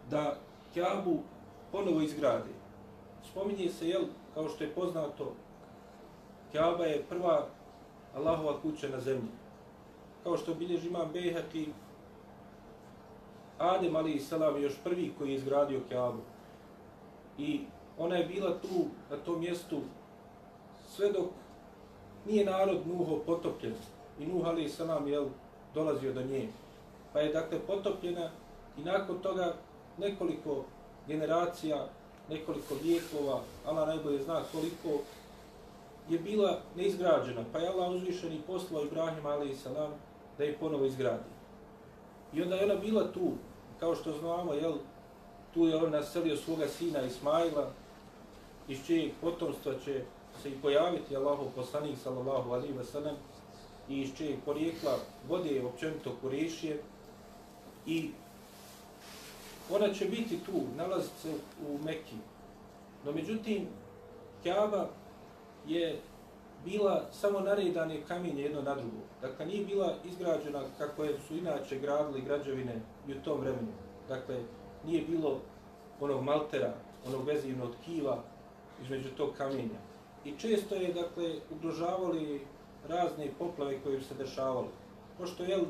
[0.10, 0.36] da
[0.74, 1.20] Kjabu
[1.72, 2.54] ponovo izgrade.
[3.32, 4.04] Spominje se, jel,
[4.34, 5.34] kao što je poznato,
[6.52, 7.48] Kjaba je prva
[8.16, 9.30] Allahova kuća na zemlji.
[10.24, 11.70] Kao što bilježi imam Bejhati,
[13.60, 16.22] Adem ali salam je još prvi koji je izgradio Kjabu.
[17.38, 17.62] I
[17.98, 19.82] ona je bila tu, na tom mjestu,
[20.88, 21.26] sve dok
[22.26, 23.76] nije narod Nuho potopljen.
[24.20, 25.28] I Nuh ali salam je
[25.74, 26.48] dolazio do nje.
[27.14, 28.30] Pa je dakle potopljena
[28.78, 29.54] i nakon toga
[29.98, 30.64] nekoliko
[31.08, 31.88] generacija,
[32.30, 35.04] nekoliko vijekova, Allah najbolje zna koliko,
[36.10, 37.44] je bila neizgrađena.
[37.52, 39.92] Pa je Allah uzvišen i poslao Ibrahim ali salam
[40.38, 41.30] da je ponovo izgradi.
[42.34, 43.32] I onda je ona bila tu,
[43.80, 44.74] kao što znamo, jel,
[45.54, 47.70] tu je on naselio svoga sina Ismaila,
[48.68, 50.04] iz čijeg potomstva će
[50.42, 53.16] se i pojaviti Allahu poslanik sallallahu alaihi wa sallam
[53.90, 54.98] i iz čijeg porijekla
[55.28, 56.82] vode općenito Kurešije
[57.86, 58.12] i
[59.72, 61.34] ona će biti tu, nalazi se
[61.70, 62.16] u Mekki.
[63.06, 63.68] No međutim,
[64.44, 64.88] Kaaba
[65.68, 66.00] je
[66.66, 68.98] bila samo naredane kamenje jedno na drugo.
[69.22, 73.72] Dakle, nije bila izgrađena kako je su inače gradili građevine i u tom vremenu.
[74.08, 74.40] Dakle,
[74.86, 75.40] nije bilo
[76.00, 76.74] onog maltera,
[77.08, 78.24] onog vezivnog tkiva
[78.84, 79.89] između tog kamenja.
[80.30, 82.42] I često je, dakle, ugrožavali
[82.88, 84.68] razne poplave koje se dešavale.
[85.18, 85.62] Pošto, jel,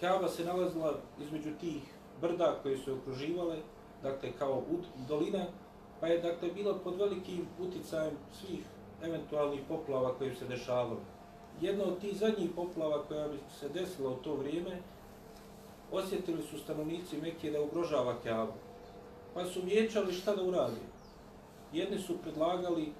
[0.00, 1.82] Kaaba se nalazila između tih
[2.20, 3.56] brda koje su okruživale,
[4.02, 4.62] dakle, kao
[5.08, 5.46] dolina,
[6.00, 8.60] pa je, dakle, bila pod velikim uticajem svih
[9.02, 11.00] eventualnih poplava koje se dešavale.
[11.60, 14.82] Jedno od tih zadnjih poplava koja bi se desila u to vrijeme,
[15.92, 18.52] osjetili su stanovnici Mekije da ugrožava Kaabu.
[19.34, 20.80] Pa su vječali šta da uradi.
[21.72, 22.92] Jedni su predlagali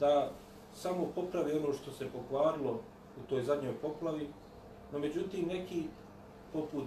[0.00, 0.30] da
[0.74, 2.80] samo popravi ono što se pokvarilo
[3.16, 4.28] u toj zadnjoj poplavi,
[4.92, 5.84] no međutim neki
[6.52, 6.86] poput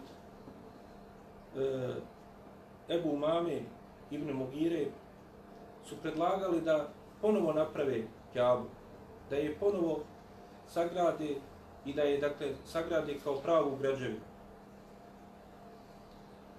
[1.57, 1.93] e,
[2.89, 3.59] Ebu Umame,
[4.11, 4.85] Ibn Mugire
[5.85, 6.87] su predlagali da
[7.21, 8.65] ponovo naprave Kjabu,
[9.29, 9.99] da je ponovo
[10.67, 11.35] sagrade
[11.85, 14.19] i da je dakle sagrade kao pravu građevinu.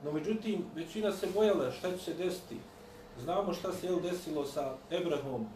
[0.05, 2.57] No međutim, većina se bojala šta će se desiti.
[3.19, 5.47] Znamo šta se je desilo sa Ebrahom,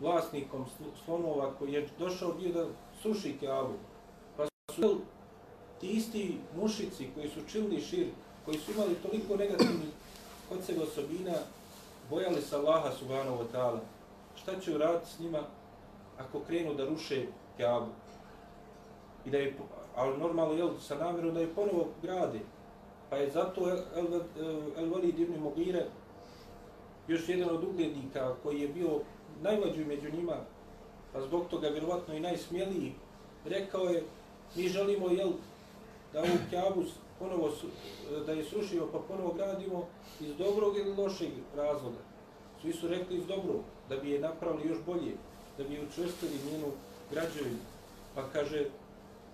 [0.00, 0.66] vlasnikom
[1.04, 2.66] slonova koji je došao bio da
[3.02, 3.74] suši Kaabu.
[4.36, 5.00] Pa su
[5.80, 8.06] ti isti mušici koji su čili šir,
[8.44, 9.90] koji su imali toliko negativnih
[10.48, 11.34] kod sebe osobina,
[12.10, 13.78] bojali se Allaha subhanahu wa ta'ala
[14.36, 15.38] šta će uraditi s njima
[16.18, 17.26] ako krenu da ruše
[17.58, 17.90] Kaabu?
[19.24, 19.56] I da je,
[19.96, 22.40] ali normalno, je sa namjerom da je ponovo grade.
[23.10, 23.60] Pa je zato
[24.76, 25.86] El-Walid ibn Mogire,
[27.08, 29.00] još jedan od uglednika koji je bio
[29.42, 30.36] najmlađi među njima,
[31.12, 32.92] pa zbog toga vjerovatno i najsmjeliji,
[33.44, 34.04] rekao je,
[34.56, 35.30] mi želimo, jel,
[36.12, 36.84] da ovu Kaabu
[37.18, 37.50] ponovo,
[38.26, 39.86] da je srušimo pa ponovo gradimo
[40.20, 41.98] iz dobrog ili lošeg razloga.
[42.60, 45.12] Svi su rekli iz dobrog da bi je napravili još bolje,
[45.58, 46.66] da bi učvrstili njenu
[47.10, 47.58] građevinu.
[48.14, 48.64] Pa kaže,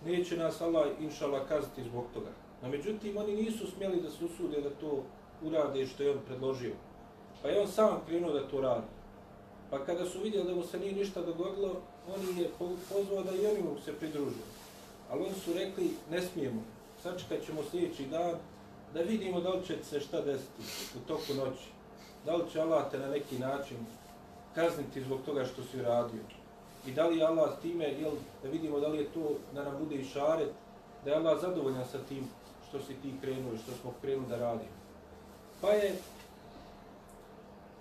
[0.05, 2.31] neće nas Allah inšala kazati zbog toga.
[2.63, 5.03] No međutim, oni nisu smjeli da se usude da to
[5.43, 6.75] urade što je on predložio.
[7.43, 8.87] Pa je on sam krenuo da to radi.
[9.71, 11.81] Pa kada su vidjeli da mu se nije ništa dogodilo,
[12.15, 12.51] oni je
[12.89, 14.45] pozvao da i oni mu se pridružu.
[15.11, 16.63] Ali oni su rekli, ne smijemo,
[17.03, 18.35] sačekat ćemo sljedeći dan
[18.95, 20.63] da vidimo da li će se šta desiti
[20.97, 21.69] u toku noći.
[22.25, 23.77] Da li će Allah te na neki način
[24.55, 26.21] kazniti zbog toga što si radio.
[26.87, 29.95] I da li Allah time, jel, da vidimo da li je to da nam bude
[29.95, 30.51] i šaret,
[31.05, 32.29] da je Allah zadovoljan sa tim
[32.69, 34.77] što si ti krenuo i što smo krenuli da radimo.
[35.61, 35.97] Pa je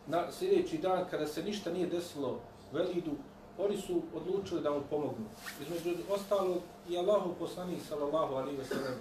[0.08, 2.40] na sljedeći dan, kada se ništa nije desilo
[2.72, 3.12] Velidu,
[3.58, 5.26] oni su odlučili da mu pomognu.
[5.62, 6.58] Između ostalog
[6.90, 9.00] i Allahu poslanik sallallahu alaihi wa sallam,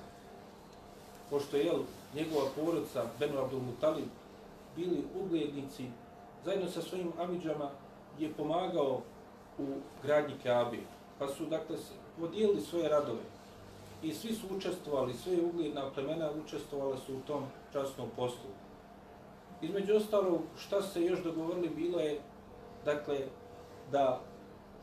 [1.30, 1.72] pošto je
[2.14, 4.08] njegova porodica, Benu Abdul Mutalib,
[4.76, 5.84] bili uglednici
[6.44, 7.70] zajedno sa svojim amidžama
[8.18, 9.00] je pomagao
[9.58, 9.66] u
[10.02, 10.78] gradnji Kaabe.
[11.18, 11.76] Pa su, dakle,
[12.20, 13.22] podijelili svoje radove.
[14.02, 18.50] I svi su učestvovali, sve ugledna plemena učestvovala su u tom časnom poslu.
[19.64, 22.20] Između ostalog, šta se još dogovorili, bilo je,
[22.84, 23.18] dakle,
[23.92, 24.20] da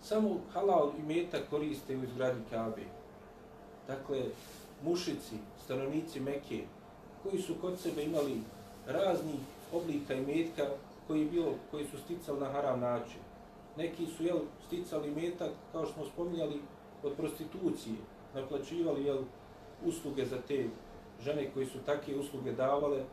[0.02, 2.82] samo halal i meta koriste u izgradnji Kaabe.
[3.88, 4.24] Dakle,
[4.84, 6.64] mušici, stanovnici Mekke,
[7.24, 8.42] koji su kod sebe imali
[8.88, 9.40] raznih
[9.74, 10.64] oblika i metka,
[11.08, 13.22] koji, bio, koji su sticali na haram način.
[13.78, 16.62] Neki su jel, sticali metak, kao što smo spominjali,
[17.04, 17.96] od prostitucije,
[18.34, 19.24] naplaćivali jel,
[19.86, 20.66] usluge za te
[21.22, 23.04] žene koji su takve usluge davale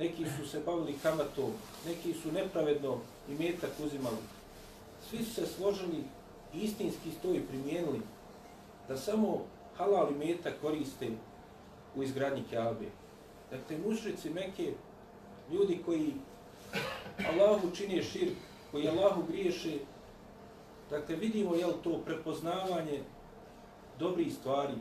[0.00, 1.52] neki su se bavili kamatom,
[1.86, 4.16] neki su nepravedno i metak uzimali.
[5.10, 6.04] Svi su se složili
[6.54, 8.00] i istinski stoji primijenili
[8.88, 9.44] da samo
[9.76, 11.08] halal i metak koriste
[11.96, 12.86] u izgradnji Kjabe.
[13.50, 14.72] Dakle, mušrici Mekke,
[15.52, 16.12] ljudi koji
[17.32, 18.36] Allahu čine širk,
[18.70, 19.78] koji Allahu griješe,
[20.90, 23.02] dakle, vidimo je to prepoznavanje
[23.98, 24.74] dobrih stvari,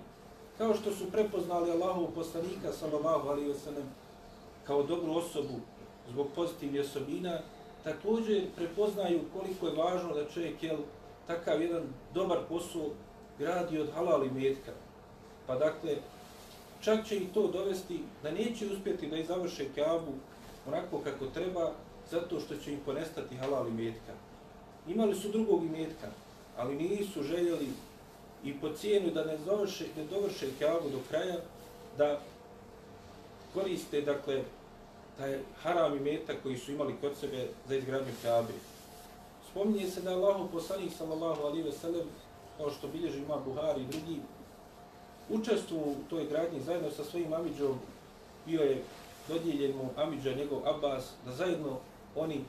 [0.57, 3.89] kao što su prepoznali Allahov poslanika, sallallahu alaihi wa sallam,
[4.69, 5.59] kao dobru osobu
[6.09, 7.39] zbog pozitivnih osobina,
[7.83, 10.77] također prepoznaju koliko je važno da čovjek jel,
[11.27, 12.89] takav jedan dobar posao
[13.39, 14.71] gradi od halal i metka.
[15.47, 15.95] Pa dakle,
[16.81, 20.13] čak će i to dovesti da neće uspjeti da završe kabu
[20.67, 21.71] onako kako treba,
[22.11, 24.13] zato što će im ponestati halal i metka.
[24.87, 26.07] Imali su drugog imetka,
[26.57, 27.69] ali nisu željeli
[28.43, 31.37] i po cijenu da ne završe, ne dovrše kabu do kraja,
[31.97, 32.19] da
[33.53, 34.43] koriste, dakle,
[35.19, 38.53] taj haram i meta koji su imali kod sebe za izgradnju Kabe.
[39.51, 42.07] Spominje se da Allahu poslanik sallallahu alaihi ve sellem,
[42.57, 44.19] kao što bilježi ima Buhari i drugi,
[45.29, 47.79] učestvu u toj gradnji zajedno sa svojim Amidžom,
[48.45, 48.83] bio je
[49.27, 51.77] dodijeljen mu Amidža, njegov Abbas, da zajedno
[52.15, 52.43] oni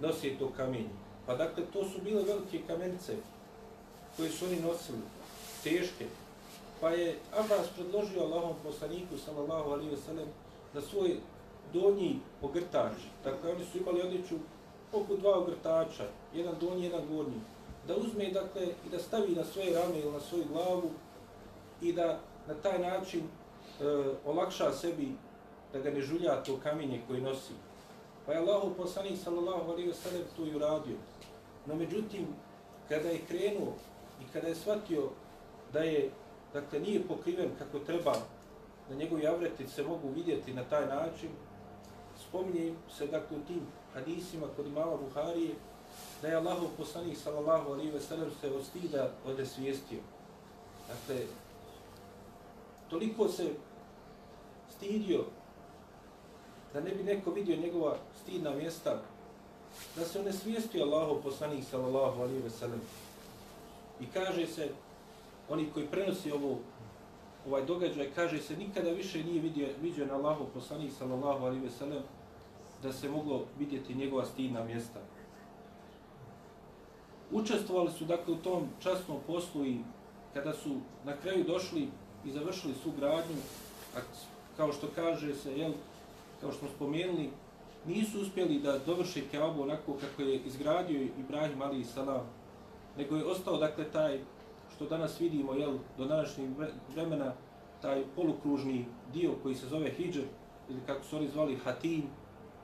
[0.00, 0.94] nosi to kamenje.
[1.26, 3.16] Pa dakle, to su bile velike kamenice
[4.16, 4.98] koje su oni nosili,
[5.64, 6.06] teške.
[6.80, 10.28] Pa je Abbas predložio Allahom poslaniku, sallallahu alaihi ve sellem,
[10.74, 11.16] da svoj
[11.72, 12.92] donji ogrtač.
[13.24, 14.34] Dakle, oni su imali odjeću
[14.92, 17.40] oko dva ogrtača, jedan donji, jedan gornji.
[17.88, 20.90] Da uzme, dakle, i da stavi na svoje rame ili na svoju glavu
[21.80, 23.84] i da na taj način e,
[24.24, 25.12] olakša sebi
[25.72, 27.52] da ga ne žulja to kamenje koje nosi.
[28.26, 30.96] Pa je Allahu poslanik sallallahu alaihi wa sallam to i uradio.
[31.66, 32.26] No međutim,
[32.88, 33.72] kada je krenuo
[34.20, 35.10] i kada je shvatio
[35.72, 36.10] da je,
[36.52, 38.12] dakle, nije pokriven kako treba,
[38.88, 41.30] da njegovi avreti se mogu vidjeti na taj način,
[42.36, 43.60] spominje se dakle u tim
[43.94, 45.54] hadisima kod imama Buharije
[46.22, 49.98] da je Allahov poslanik sallallahu alaihi ve sellem se od stida odesvijestio.
[50.88, 51.22] Dakle,
[52.90, 53.50] toliko se
[54.76, 55.24] stidio
[56.74, 59.02] da ne bi neko vidio njegova stidna mjesta,
[59.96, 62.80] da se on svijestio Allahov poslanik sallallahu alaihi ve sellem.
[64.00, 64.68] I kaže se,
[65.48, 66.58] oni koji prenosi ovo
[67.46, 71.70] ovaj događaj, kaže se, nikada više nije vidio, vidio na Allahov poslanik sallallahu alaihi ve
[71.70, 72.02] sellem
[72.82, 75.00] da se moglo vidjeti njegova stidna mjesta.
[77.30, 79.78] Učestvovali su dakle u tom časnom poslu i
[80.34, 81.88] kada su na kraju došli
[82.24, 83.36] i završili su gradnju,
[83.96, 83.98] a
[84.56, 85.72] kao što kaže se, jel,
[86.40, 87.30] kao što smo spomenuli,
[87.86, 92.26] nisu uspjeli da dovrše Kaabu onako kako je izgradio Ibrahim ali salam,
[92.96, 94.20] nego je ostao dakle taj
[94.76, 96.50] što danas vidimo jel, do današnjeg
[96.94, 97.32] vremena,
[97.82, 100.24] taj polukružni dio koji se zove Hidžer,
[100.68, 102.02] ili kako su oni zvali Hatim,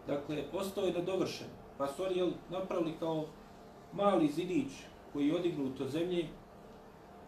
[0.07, 1.47] dakle, ostao je nedovršen.
[1.79, 3.25] Pa su oni jel, napravili kao
[3.93, 4.73] mali zidić
[5.13, 6.29] koji je odignut od zemlje,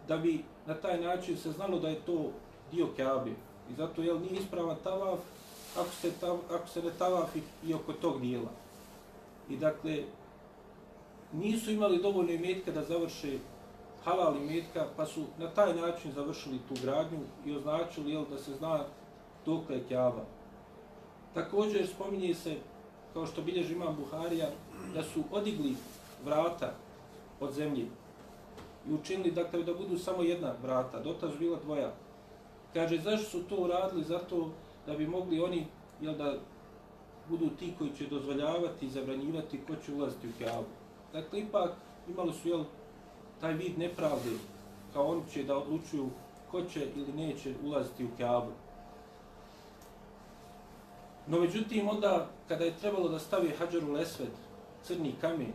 [0.08, 2.30] da bi na taj način se znalo da je to
[2.72, 3.30] dio Kaabe.
[3.70, 5.18] I zato jel, nije ispravan tavaf
[5.76, 8.50] ako se, tav, ako se ne tavafi i oko tog dijela.
[9.48, 10.04] I dakle,
[11.32, 13.38] nisu imali dovoljno imetka da završe
[14.04, 18.54] halal imetka, pa su na taj način završili tu gradnju i označili jel, da se
[18.54, 18.84] zna
[19.46, 20.24] dok je Kjaba.
[21.34, 22.56] Također spominje se,
[23.12, 24.48] kao što bilježi imam Buharija,
[24.94, 25.74] da su odigli
[26.24, 26.72] vrata
[27.40, 27.86] od zemlje
[28.88, 31.92] i učinili dakle, da budu samo jedna vrata, dotaž bila dvoja.
[32.74, 34.04] Kaže, zašto su to uradili?
[34.04, 34.50] Zato
[34.86, 35.66] da bi mogli oni
[36.00, 36.34] jel, da
[37.28, 40.64] budu ti koji će dozvoljavati i zabranjivati ko će ulaziti u Kjavu.
[41.12, 41.70] Dakle, ipak
[42.08, 42.64] imali su jel,
[43.40, 44.30] taj vid nepravde,
[44.92, 46.08] kao oni će da odlučuju
[46.50, 48.52] ko će ili neće ulaziti u Kjavu.
[51.26, 54.32] No međutim, onda kada je trebalo da stavi Hadžaru Lesved,
[54.82, 55.52] crni kamen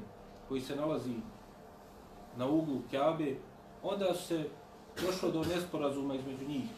[0.47, 1.15] koji se nalazi
[2.38, 3.36] na uglu Kjabe,
[3.84, 4.43] onda se
[5.05, 6.69] došlo do nesporazuma između njih.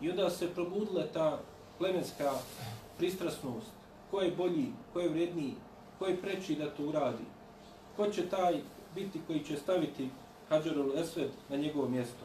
[0.00, 1.38] I onda se probudila ta
[1.78, 2.32] plemenska
[2.98, 3.66] pristrasnost.
[4.10, 5.54] Ko je bolji, ko je vredniji,
[5.98, 7.24] ko je preči da to uradi.
[7.96, 8.60] Ko će taj
[8.94, 10.08] biti koji će staviti
[10.48, 12.24] Hadžarul Esved na njegovo mjesto.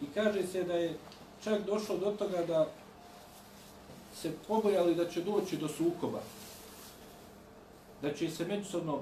[0.00, 0.98] I kaže se da je
[1.44, 2.66] čak došlo do toga da
[4.22, 6.20] se pobojali da će doći do sukoba,
[8.02, 9.00] da će se međusobno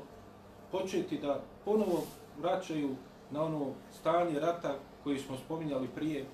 [0.70, 2.04] početi da ponovo
[2.40, 2.96] vraćaju
[3.30, 6.24] na ono stanje rata koji smo spominjali prije,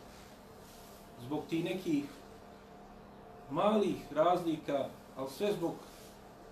[1.27, 2.05] zbog ti nekih
[3.51, 5.73] malih razlika, ali sve zbog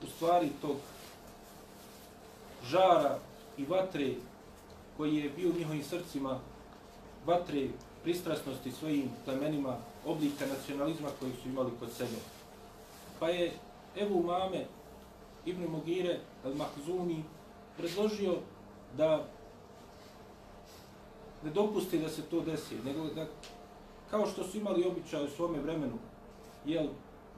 [0.03, 0.76] u stvari tog
[2.64, 3.18] žara
[3.59, 4.14] i vatre
[4.97, 6.39] koji je bio u njihovim srcima,
[7.26, 7.68] vatre
[8.03, 9.76] pristrasnosti svojim plemenima,
[10.07, 12.16] oblika nacionalizma koji su imali kod sebe.
[13.18, 13.53] Pa je
[13.96, 14.66] Ebu Mame
[15.46, 17.22] Ibn Mugire al-Mahzumi
[17.76, 18.36] predložio
[18.96, 19.24] da
[21.44, 23.26] ne dopusti da se to desi, nego da,
[24.11, 25.98] kao što su imali običaj u svome vremenu,
[26.66, 26.86] jel,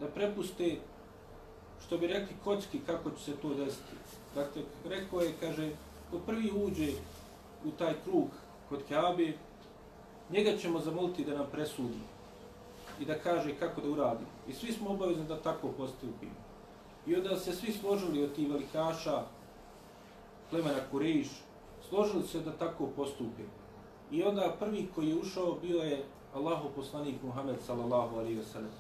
[0.00, 0.76] da prepuste,
[1.86, 3.96] što bi rekli kocki, kako će se to desiti.
[4.34, 5.70] Dakle, rekao je, kaže,
[6.10, 6.92] ko prvi uđe
[7.64, 8.28] u taj krug
[8.68, 9.32] kod Keabe,
[10.33, 11.99] njega ćemo zamoliti da nam presudi
[13.01, 14.24] i da kaže kako da uradi.
[14.49, 16.33] I svi smo obavezni da tako postupimo.
[17.07, 19.22] I onda se svi složili od tih velikaša,
[20.51, 21.28] plemena Kurejiš,
[21.89, 23.43] složili se da tako postupe.
[24.11, 26.05] I onda prvi koji je ušao bio je
[26.35, 28.70] Allahu poslanik Muhammed sallallahu alaihi wa sallam.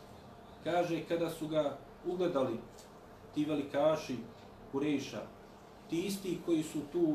[0.64, 2.58] Kaže, kada su ga ugledali
[3.34, 4.16] ti velikaši
[4.72, 5.22] Kurejiša,
[5.90, 7.14] ti isti koji su tu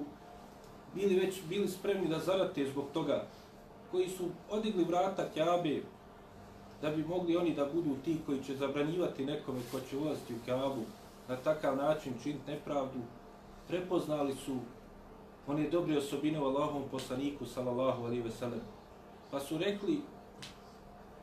[0.96, 3.28] bili već bili spremni da zarate zbog toga,
[3.92, 5.82] koji su odigli vrata Kjabe,
[6.82, 10.46] da bi mogli oni da budu ti koji će zabranjivati nekome ko će ulaziti u
[10.46, 10.82] Kjabu,
[11.28, 13.00] na takav način činiti nepravdu,
[13.68, 14.58] prepoznali su
[15.48, 18.32] one dobre osobine u Allahovom poslaniku, sallallahu alihi ve.
[19.32, 20.02] Pa su rekli,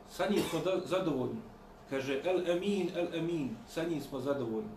[0.09, 1.41] sa njim smo zadovoljni.
[1.89, 4.69] Kaže, el emin, el emin, sa njim smo zadovoljni.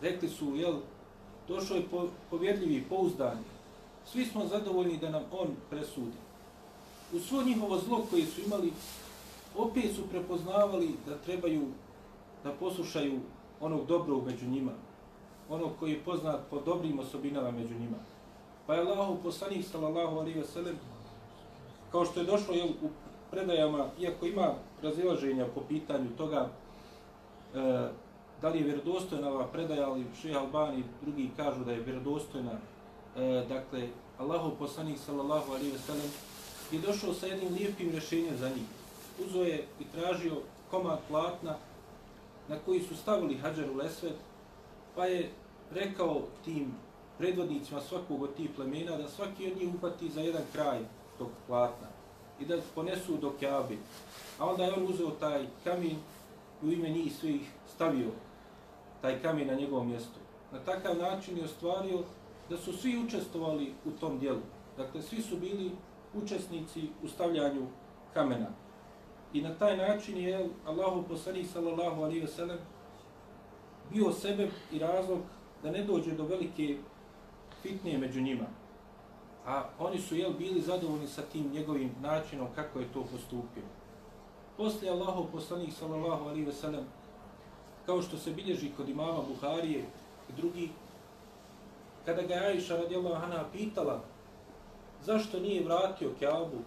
[0.00, 0.74] Rekli su, jel,
[1.48, 3.44] došao je po, povjedljivi, pouzdani.
[4.04, 6.16] Svi smo zadovoljni da nam on presudi.
[7.14, 8.72] U svo njihovo zlo koje su imali,
[9.56, 11.62] opet su prepoznavali da trebaju
[12.44, 13.20] da poslušaju
[13.60, 14.72] onog dobrog među njima,
[15.48, 17.96] onog koji je poznat po dobrim osobinama među njima.
[18.66, 20.76] Pa je Allah poslanik sallallahu alaihi ve sellem,
[21.92, 22.88] kao što je došlo jel, u
[23.30, 26.48] predajama, iako ima razilaženja po pitanju toga,
[27.54, 27.88] e,
[28.42, 32.52] da li je vjerodostojna ova predaja, ali šeha Albani drugi kažu da je vjerodostojna.
[33.16, 33.88] E, dakle,
[34.18, 36.10] Allahu poslanik sallallahu alaihi ve sellem
[36.74, 38.66] je došao sa jednim lijepim rješenjem za njih.
[39.26, 40.36] Uzo je i tražio
[40.70, 41.56] komad platna
[42.48, 44.14] na koji su stavili Hadžar u Lesved,
[44.94, 45.30] pa je
[45.70, 46.74] rekao tim
[47.18, 50.78] predvodnicima svakog od tih plemena da svaki od njih upati za jedan kraj
[51.18, 51.88] tog platna
[52.40, 53.76] i da ponesu do Kjabe.
[54.38, 55.96] A onda je on uzeo taj kamen
[56.62, 57.40] i u ime njih svih
[57.74, 58.08] stavio
[59.00, 60.18] taj kamen na njegovo mjesto.
[60.52, 62.02] Na takav način je ostvario
[62.50, 64.40] da su svi učestvovali u tom dijelu.
[64.76, 65.70] Dakle, svi su bili
[66.22, 67.66] učesnici u stavljanju
[68.14, 68.48] kamena.
[69.32, 72.58] I na taj način je Allahu poslanik sallallahu alaihi ve sellem
[73.92, 75.18] bio sebe i razlog
[75.62, 76.78] da ne dođe do velike
[77.62, 78.46] fitnije među njima.
[79.46, 83.62] A oni su jel bili zadovoljni sa tim njegovim načinom kako je to postupio.
[84.56, 86.84] Poslije Allahu poslanik sallallahu alaihi ve sellem
[87.86, 89.84] kao što se bilježi kod imama Buharije
[90.28, 90.70] i drugi,
[92.04, 94.00] kada ga je Aisha radijallahu anha pitala
[95.04, 96.58] zašto nije vratio Kjabu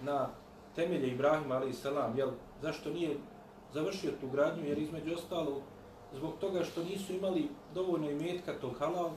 [0.00, 0.28] na
[0.74, 2.30] temelje Ibrahima alaih salam, jel,
[2.62, 3.16] zašto nije
[3.72, 5.60] završio tu gradnju, jer između ostalo,
[6.12, 9.10] zbog toga što nisu imali dovoljno imetka tog halal,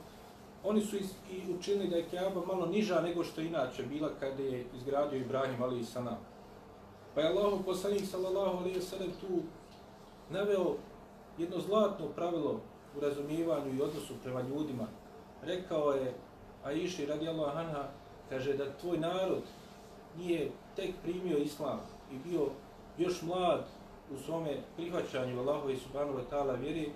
[0.64, 4.66] oni su i učinili da je Kjaba malo niža nego što inače bila kada je
[4.74, 6.18] izgradio Ibrahim alaih salam.
[7.14, 9.42] Pa je Allah poslanik sallallahu alaihi sallam tu
[10.30, 10.76] naveo
[11.38, 12.60] jedno zlatno pravilo
[12.96, 14.86] u razumijevanju i odnosu prema ljudima.
[15.42, 16.14] Rekao je
[16.64, 17.88] Aiši radijallahu anha,
[18.28, 19.42] kaže da tvoj narod
[20.18, 21.80] nije tek primio islam
[22.12, 22.48] i bio
[22.98, 23.64] još mlad
[24.10, 26.92] u svome prihvaćanju Allahove subhanahu wa ta'ala vjeri,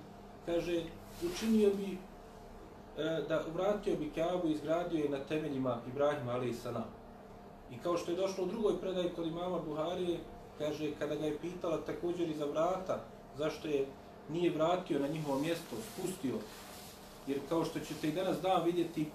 [0.47, 0.83] kaže,
[1.27, 6.85] učinio bi e, da vratio bi Kaabu i izgradio je na temeljima Ibrahima alaih sana.
[7.71, 10.19] I kao što je došlo u drugoj predaji kod imama Buharije,
[10.59, 13.01] kaže, kada ga je pitala također za vrata,
[13.37, 13.87] zašto je
[14.29, 16.35] nije vratio na njihovo mjesto, spustio,
[17.27, 19.07] jer kao što ćete i danas dan vidjeti,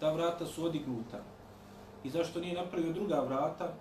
[0.00, 1.18] ta vrata su odignuta.
[2.04, 3.72] I zašto nije napravio druga vrata?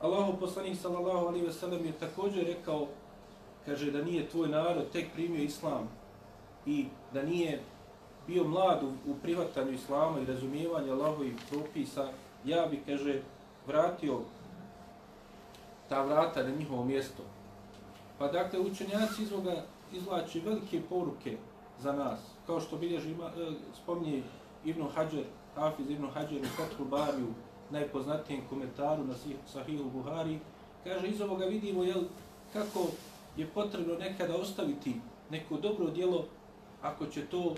[0.00, 2.86] Allahu poslanik sallallahu alaihi ve sellem je također rekao,
[3.66, 5.88] kaže da nije tvoj narod tek primio islam
[6.66, 7.60] i da nije
[8.26, 12.08] bio mlad u, u prihvatanju islama i razumijevanju Allahovih propisa,
[12.44, 13.20] ja bi, kaže,
[13.66, 14.20] vratio
[15.88, 17.22] ta vrata na njihovo mjesto.
[18.18, 21.36] Pa dakle, učenjaci iz ovoga izvlači velike poruke
[21.80, 23.52] za nas, kao što bilježi, ima, e,
[23.82, 24.22] spominje
[24.64, 25.24] Ibn Hajar,
[25.54, 27.34] Hafiz Ibn Hajar u Fathul Bariju,
[27.70, 29.14] najpoznatijem komentaru na
[29.46, 30.38] Sahihu Buhari,
[30.84, 32.02] kaže, iz ovoga vidimo jel,
[32.52, 32.86] kako
[33.36, 34.94] je potrebno nekada ostaviti
[35.30, 36.24] neko dobro djelo
[36.82, 37.54] ako će to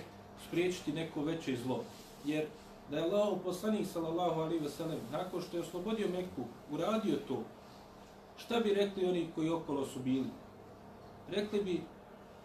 [0.49, 1.85] spriječiti neko veće zlo.
[2.25, 2.47] Jer
[2.91, 7.43] da je Allah poslanik sallallahu alaihi ve sellem nakon što je oslobodio Meku, uradio to,
[8.37, 10.29] šta bi rekli oni koji okolo su bili?
[11.31, 11.81] rekli bi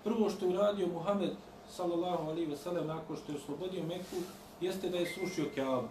[0.04, 1.32] prvo što je uradio Muhammed
[1.70, 4.22] sallallahu alaihi ve sellem nakon što je oslobodio Meku,
[4.62, 5.88] jeste da je srušio Kaabu.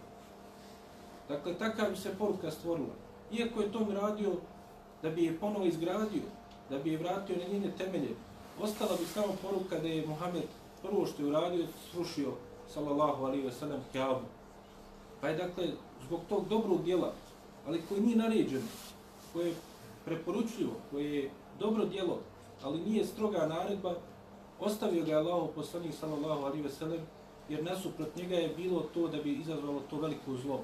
[1.29, 2.95] Dakle, takav bi se poruka stvorila.
[3.33, 4.33] Iako je to radio
[5.03, 6.23] da bi je ponovo izgradio,
[6.71, 8.15] da bi je vratio na njene temelje,
[8.61, 10.47] ostala bi samo poruka da je Muhammed
[10.83, 12.33] prvo što je uradio, srušio,
[12.69, 14.27] sallallahu alaihi ve sellem, Kaabu.
[15.21, 15.69] Pa je dakle,
[16.07, 17.13] zbog tog dobrog djela,
[17.67, 18.63] ali koji nije naređen,
[19.33, 19.55] koje je
[20.05, 22.19] preporučljivo, koje je dobro djelo,
[22.63, 23.95] ali nije stroga naredba,
[24.61, 27.01] ostavio ga je Allah poslanik sallallahu alaihi ve sellem,
[27.49, 30.61] jer nasuprot njega je bilo to da bi izazvalo to veliko zlo.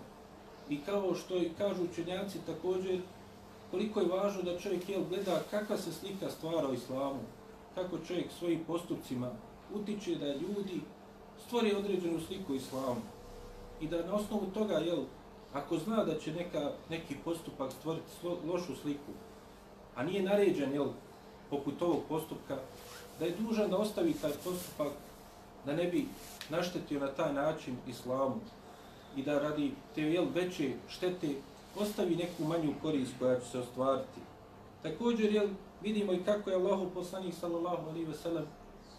[0.68, 3.00] I kao što i kažu učenjaci također,
[3.70, 7.20] koliko je važno da čovjek jel, gleda kakva se slika stvara o islamu,
[7.74, 9.30] kako čovjek svojim postupcima
[9.74, 10.80] utiče da ljudi
[11.46, 13.00] stvori određenu sliku islamu.
[13.80, 15.04] I da na osnovu toga, jel,
[15.52, 19.12] ako zna da će neka, neki postupak stvoriti slo, lošu sliku,
[19.94, 20.88] a nije naređen, jel,
[21.50, 22.58] poput ovog postupka,
[23.18, 24.92] da je dužan da ostavi taj postupak
[25.66, 26.06] da ne bi
[26.48, 28.40] naštetio na taj način islamu
[29.16, 31.34] i da radi te jel, veće štete
[31.76, 34.20] ostavi neku manju korist koja će se ostvariti.
[34.82, 35.48] Također jel,
[35.82, 38.44] vidimo i kako je Allahu poslanik sallallahu alaihi ve sellem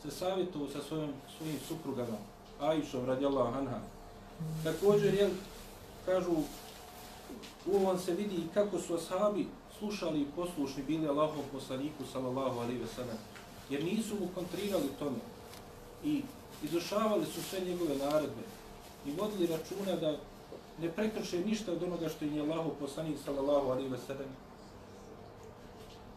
[0.02, 2.18] se savjetovao sa svojim, svojim suprugama,
[2.62, 3.80] Aishom radijallahu anha.
[4.64, 5.30] Također, jel,
[6.06, 6.32] kažu,
[7.66, 9.48] u ovom se vidi kako su ashabi
[9.80, 13.18] slušali i poslušni bili Allahom poslaniku sallallahu alaihi ve sellem,
[13.70, 15.18] jer nisu mu kontrirali tome
[16.04, 16.22] i
[16.64, 18.44] izušavali su sve njegove naredbe
[19.06, 20.18] i vodili računa da
[20.82, 24.30] ne prekrše ništa od onoga što je Allahu poslanik sallallahu alaihi ve sellem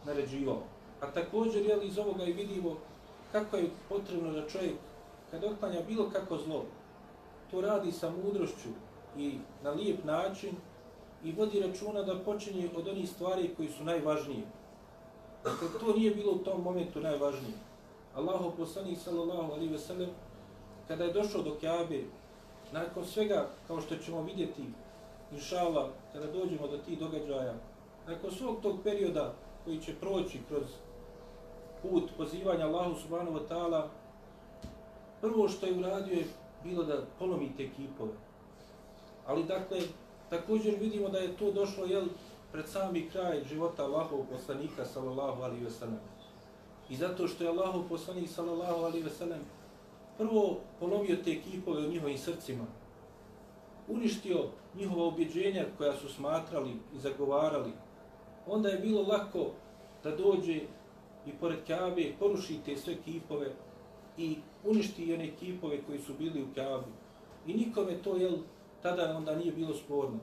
[0.05, 0.61] naređivao.
[1.01, 2.75] A također, jel, iz ovoga i vidimo
[3.31, 4.75] kako je potrebno da čovjek,
[5.31, 6.65] kad otklanja bilo kako zlo,
[7.51, 8.69] to radi sa mudrošću
[9.17, 10.51] i na lijep način
[11.23, 14.43] i vodi računa da počinje od onih stvari koji su najvažnije.
[15.43, 17.53] Dakle, to nije bilo u tom momentu najvažnije.
[18.15, 20.09] Allahu poslanik sallallahu alaihi ve sellem,
[20.89, 22.03] kada je došao do Kjabe,
[22.71, 24.63] nakon svega, kao što ćemo vidjeti,
[25.31, 27.53] inšala, kada dođemo do tih događaja,
[28.07, 29.33] nakon svog tog perioda
[29.65, 30.63] koji će proći kroz
[31.81, 33.87] put pozivanja Allahu subhanahu wa ta'ala,
[35.21, 36.27] prvo što je uradio je
[36.63, 38.13] bilo da polomi te kipove.
[39.27, 39.79] Ali dakle,
[40.29, 42.05] također vidimo da je to došlo jel,
[42.51, 45.99] pred sami kraj života Allahov poslanika sallallahu alaihi ve sellem.
[46.89, 49.58] I zato što je Allahov poslanik sallallahu alaihi ve sellem
[50.19, 52.65] prvo ponovio te kipove u njihovim srcima,
[53.87, 54.45] uništio
[54.75, 57.71] njihova objeđenja koja su smatrali i zagovarali,
[58.47, 59.51] onda je bilo lako
[60.03, 60.61] da dođe
[61.25, 63.47] i pored Kabe poruši te sve kipove
[64.17, 66.91] i uništi one kipove koji su bili u Kabi.
[67.47, 68.37] I nikome to jel,
[68.81, 70.19] tada onda nije bilo sporno.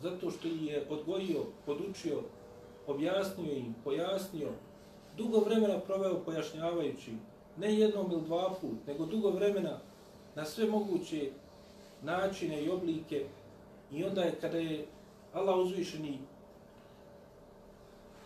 [0.00, 2.22] Zato što je odgojio, podučio,
[2.86, 4.48] objasnio im, pojasnio,
[5.16, 7.12] dugo vremena proveo pojašnjavajući,
[7.56, 9.78] ne jednom ili dva put, nego dugo vremena
[10.34, 11.30] na sve moguće
[12.02, 13.26] načine i oblike.
[13.92, 14.86] I onda je kada je
[15.32, 16.18] Allah uzvišeni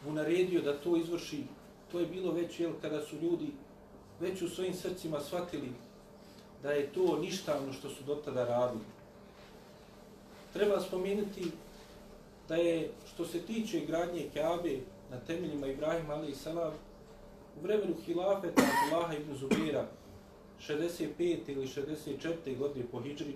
[0.05, 1.45] mu naredio da to izvrši,
[1.93, 3.53] to je bilo već jel, kada su ljudi
[4.20, 5.72] već u svojim srcima shvatili
[6.62, 8.85] da je to ništavno što su do tada radili.
[10.53, 11.45] Treba spomenuti
[12.49, 14.79] da je, što se tiče gradnje Kaabe
[15.11, 16.72] na temeljima Ibrahima alaih Salam,
[17.59, 19.87] u vremenu hilafeta Abdullaha ibn Zubira,
[20.69, 21.39] 65.
[21.47, 22.59] ili 64.
[22.59, 23.35] godine po Hidžri,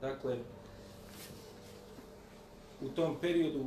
[0.00, 0.38] dakle,
[2.80, 3.64] u tom periodu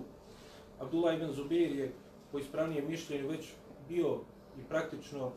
[0.79, 1.91] Abdullah ibn Zubir je
[2.31, 3.47] po ispravnijem mišljenju već
[3.89, 4.19] bio
[4.59, 5.31] i praktično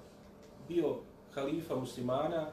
[0.69, 0.97] bio
[1.35, 2.47] halifa muslimana,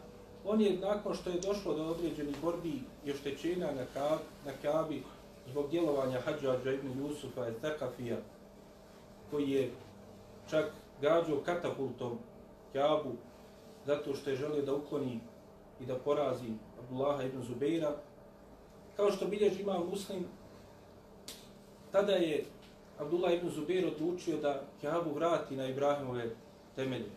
[0.45, 5.03] on je nakon što je došlo do određenih borbi i oštećenja na, Kab, na Kabi
[5.47, 8.17] zbog djelovanja Hadžađa ibn Jusufa i Takafija,
[9.31, 9.71] koji je
[10.49, 10.71] čak
[11.01, 12.17] gađao katapultom
[12.71, 13.11] Kjabu
[13.85, 15.19] zato što je želio da ukloni
[15.79, 17.95] i da porazi Abdullaha ibn Zubeira.
[18.95, 20.25] Kao što bilježi imam muslim,
[21.91, 22.45] tada je
[22.99, 26.29] Abdullah ibn Zubeir odlučio da Kjabu vrati na Ibrahimove
[26.75, 27.11] temelje.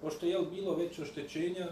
[0.00, 1.66] Pošto je bilo već oštećenja,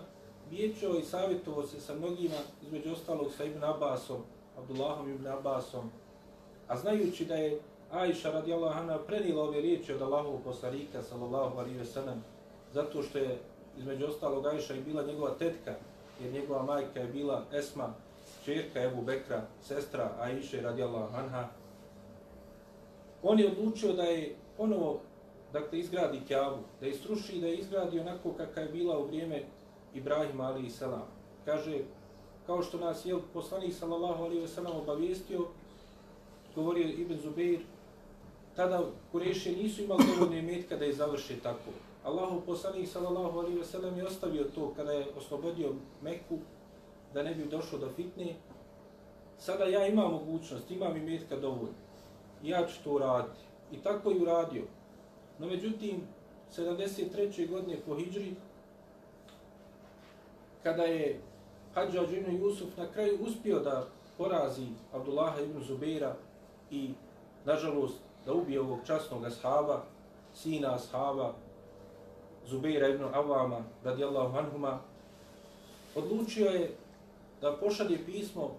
[0.50, 4.22] vječao i savjetovao se sa mnogima, između ostalog sa Ibn Abbasom,
[4.58, 5.90] Abdullahom ibn Abbasom,
[6.68, 7.60] a znajući da je
[7.94, 12.24] Aisha radijallahu anha prenila ove riječi od Allahovog poslanika sallallahu alaihi ve sellem,
[12.72, 13.38] zato što je
[13.78, 15.74] između ostalog Aisha i bila njegova tetka,
[16.22, 17.94] jer njegova majka je bila Esma,
[18.44, 21.48] čerka Ebu Bekra, sestra Aisha radijallahu anha,
[23.22, 25.00] on je odlučio da je ponovo
[25.52, 29.42] dakle, izgradi Kjavu, da je sruši da je izgradi onako kakva je bila u vrijeme
[29.94, 31.06] Ibrahima ali i selam.
[31.44, 31.78] Kaže,
[32.46, 35.46] kao što nas je poslanik sallallahu alaihi ve sellem obavijestio,
[36.54, 37.60] govorio Ibn Zubeir,
[38.56, 38.80] tada
[39.12, 41.70] Kureše nisu imali dovoljne metka da je završe tako.
[42.04, 46.38] Allahu poslanik sallallahu alaihi ve sellem je ostavio to kada je oslobodio Meku,
[47.14, 48.34] da ne bi došlo do fitne.
[49.38, 51.84] Sada ja imam mogućnost, imam i metka dovoljno
[52.44, 53.40] ja ću to uraditi.
[53.72, 54.62] I tako je uradio.
[55.38, 56.00] No međutim,
[56.56, 57.50] 73.
[57.50, 58.34] godine po Hidžri,
[60.62, 61.20] kada je
[61.74, 63.86] Hadžađ ibn Jusuf na kraju uspio da
[64.18, 66.16] porazi Abdullaha ibn Zubeira
[66.70, 66.90] i,
[67.44, 69.82] nažalost, da ubije ovog časnog ashaba,
[70.34, 71.34] sina ashaba,
[72.46, 74.80] Zubeira ibn Avama, radijallahu anhuma,
[75.94, 76.76] odlučio je
[77.40, 78.50] da pošalje pismo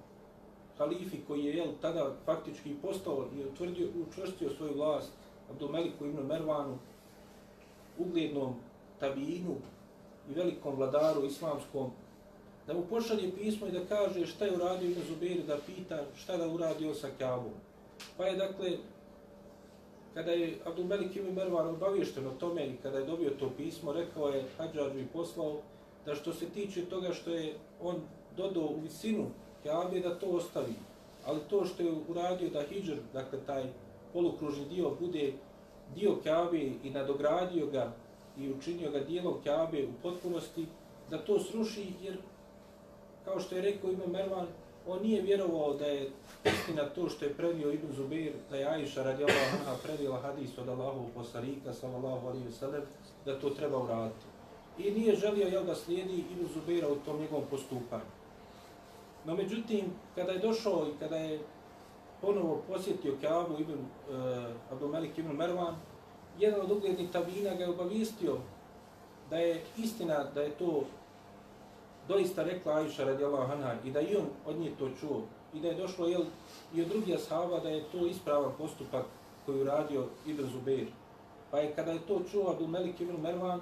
[0.77, 5.11] halifi koji je jel, tada faktički postao i utvrdio, učvrstio svoju vlast
[5.49, 6.77] Abdulmeliku ibn Mervanu,
[7.97, 8.55] uglednom
[8.99, 9.55] tabijinu
[10.29, 11.91] i velikom vladaru islamskom,
[12.67, 16.37] da mu pošalje pismo i da kaže šta je uradio Ibn Zubeir, da pita šta
[16.37, 17.53] da uradio sa Kjabom.
[18.17, 18.77] Pa je dakle,
[20.15, 23.93] kada je Abdul Melik ibn Mervan obavješten o tome i kada je dobio to pismo,
[23.93, 25.57] rekao je Hadžađu i poslao
[26.05, 27.95] da što se tiče toga što je on
[28.37, 29.25] dodao u visinu
[29.63, 30.73] Kjabe, da to ostavi.
[31.25, 33.63] Ali to što je uradio da Hidžr, dakle taj
[34.13, 35.33] polukružni dio, bude
[35.95, 37.93] dio Kabe i nadogradio ga
[38.37, 40.65] i učinio ga dijelom Kabe u potpunosti,
[41.09, 42.17] da to sruši jer
[43.25, 44.47] kao što je rekao Ibn Mervan,
[44.87, 46.09] on nije vjerovao da je
[46.45, 50.69] istina to što je prenio Ibn Zubair, da je Aisha radijallahu anha predvila hadis od
[50.69, 52.81] Allahu poslanika, sallallahu alaihi sallam,
[53.25, 54.25] da to treba uraditi.
[54.77, 58.11] I nije želio jel, da slijedi Ibn Zubaira u tom njegovom postupanju.
[59.25, 61.39] No međutim, kada je došao i kada je
[62.21, 65.75] ponovo posjetio Kaabu Ibn e, uh, Abdul Malik Ibn Mervan,
[66.39, 68.37] jedan od uglednih tabina ga je obavistio
[69.29, 70.83] da je istina da je to
[72.07, 75.21] doista rekla Aisha radijallahu anha i da i on od nje to čuo
[75.53, 76.23] i da je došlo jel,
[76.75, 79.05] i od drugih ashaba da je to ispravan postupak
[79.45, 80.87] koji uradio Ibn Zubair.
[81.51, 83.61] Pa je kada je to čuo Abdul Melik Ibn Mervan,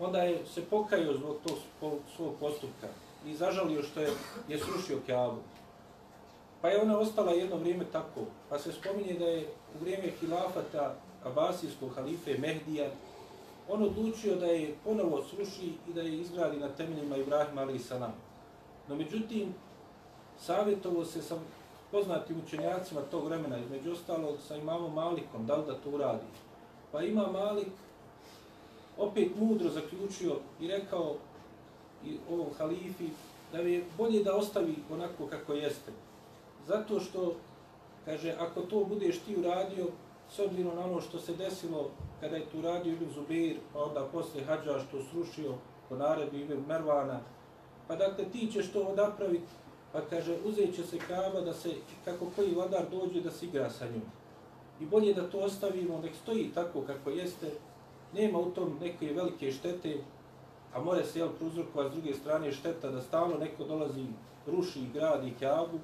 [0.00, 1.36] onda je se pokajao zbog
[1.80, 2.88] tog svog postupka
[3.26, 4.10] i zažalio što je,
[4.48, 5.38] je srušio Kjavu.
[6.60, 8.20] Pa je ona ostala jedno vrijeme tako.
[8.48, 12.90] Pa se spominje da je u vrijeme hilafata Abasijskog halife Mehdija
[13.70, 17.78] on odlučio da je ponovo sruši i da je izgradi na temeljima Ibrahima ali i
[17.78, 18.14] salam.
[18.88, 19.54] No međutim,
[20.38, 21.36] savjetovo se sa
[21.90, 26.26] poznatim učenjacima tog vremena, između ostalog sa imamom Malikom, da li da to uradi.
[26.92, 27.72] Pa ima Malik
[28.98, 31.16] opet mudro zaključio i rekao
[32.06, 33.08] i ovom halifi
[33.52, 35.92] da je bolje da ostavi onako kako jeste.
[36.66, 37.34] Zato što,
[38.04, 39.86] kaže, ako to budeš ti uradio,
[40.30, 44.08] s obzirom na ono što se desilo kada je tu radio Ibn Zubir, pa onda
[44.12, 45.54] posle hađa što srušio
[45.88, 47.20] po naredbi Ibn Mervana,
[47.88, 49.52] pa dakle ti ćeš to odapraviti,
[49.92, 51.70] pa kaže uzet će se kaba da se,
[52.04, 54.02] kako koji vladar dođe da se igra sa njom.
[54.80, 57.50] I bolje da to ostavimo, nek stoji tako kako jeste,
[58.14, 59.96] nema u tom neke velike štete,
[60.74, 64.06] a more se jel pruzrokova s druge strane šteta da stalno neko dolazi,
[64.46, 65.78] ruši grad i Kjabu,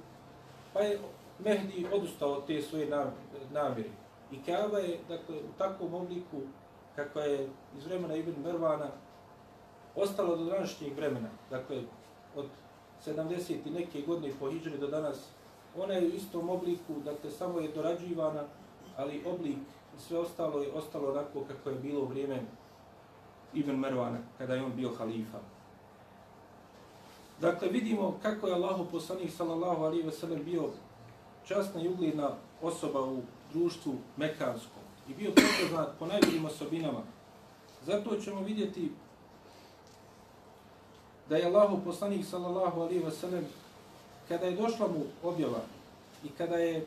[0.73, 0.99] pa je
[1.39, 2.89] Mehdi odustao od te svoje
[3.53, 4.06] namjere.
[4.31, 6.41] I Kaaba je, dakle, u takvom obliku,
[6.97, 7.49] kako je
[7.79, 8.89] iz vremena Ibn Mervana,
[9.97, 11.83] ostalo do današnjeg vremena, dakle,
[12.37, 12.47] od
[13.07, 13.55] 70.
[13.65, 15.29] i neke godine po Hidžri do danas,
[15.77, 18.45] ona je u istom obliku, dakle, samo je dorađivana,
[18.97, 19.57] ali oblik
[19.97, 22.43] i sve ostalo je ostalo onako kako je bilo u vrijeme
[23.55, 25.39] Ibn Mervana, kada je on bio halifa.
[27.41, 30.71] Dakle, vidimo kako je Allahu poslanik sallallahu alaihi ve sellem bio
[31.45, 32.31] časna i ugledna
[32.63, 33.23] osoba u
[33.53, 37.01] društvu mekanskom i bio prepoznat po najboljim osobinama.
[37.87, 38.91] Zato ćemo vidjeti
[41.29, 43.45] da je Allahu poslanik sallallahu alaihi wa sallam
[44.29, 45.61] kada je došla mu objava
[46.25, 46.87] i kada je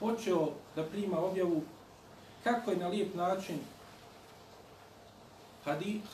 [0.00, 1.62] počeo da prima objavu
[2.44, 3.58] kako je na lijep način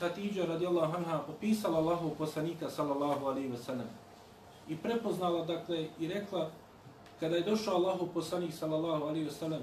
[0.01, 3.89] Hatidža radijallahu anha opisala Allahu poslanika sallallahu alaihi wa sallam
[4.69, 6.51] i prepoznala dakle i rekla
[7.23, 9.63] kada je došao Allahu poslanik sallallahu alejhi ve sellem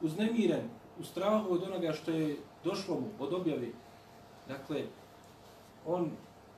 [0.00, 0.68] uznemiren
[1.00, 3.68] u strahu od onoga što je došlo mu od objave
[4.48, 4.82] dakle
[5.86, 6.10] on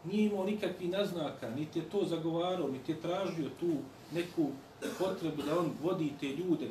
[0.05, 3.70] nije imao nikakvih naznaka niti je to zagovarao niti je tražio tu
[4.12, 4.49] neku
[4.99, 6.68] potrebu da on vodi te ljude.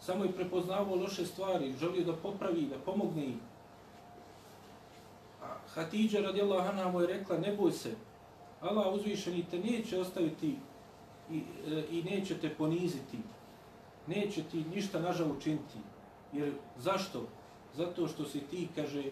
[0.00, 3.40] Samo je prepoznavao loše stvari želio da popravi da pomogne im.
[5.42, 7.94] A Hatidža radijallahu anha mu je rekla ne boj se
[8.60, 10.56] Allah uzvišeni te neće ostaviti
[11.32, 13.18] i, e, i neće te poniziti.
[14.06, 15.78] Neće ti ništa nažal učiniti.
[16.32, 17.26] Jer zašto?
[17.74, 19.04] Zato što si ti, kaže,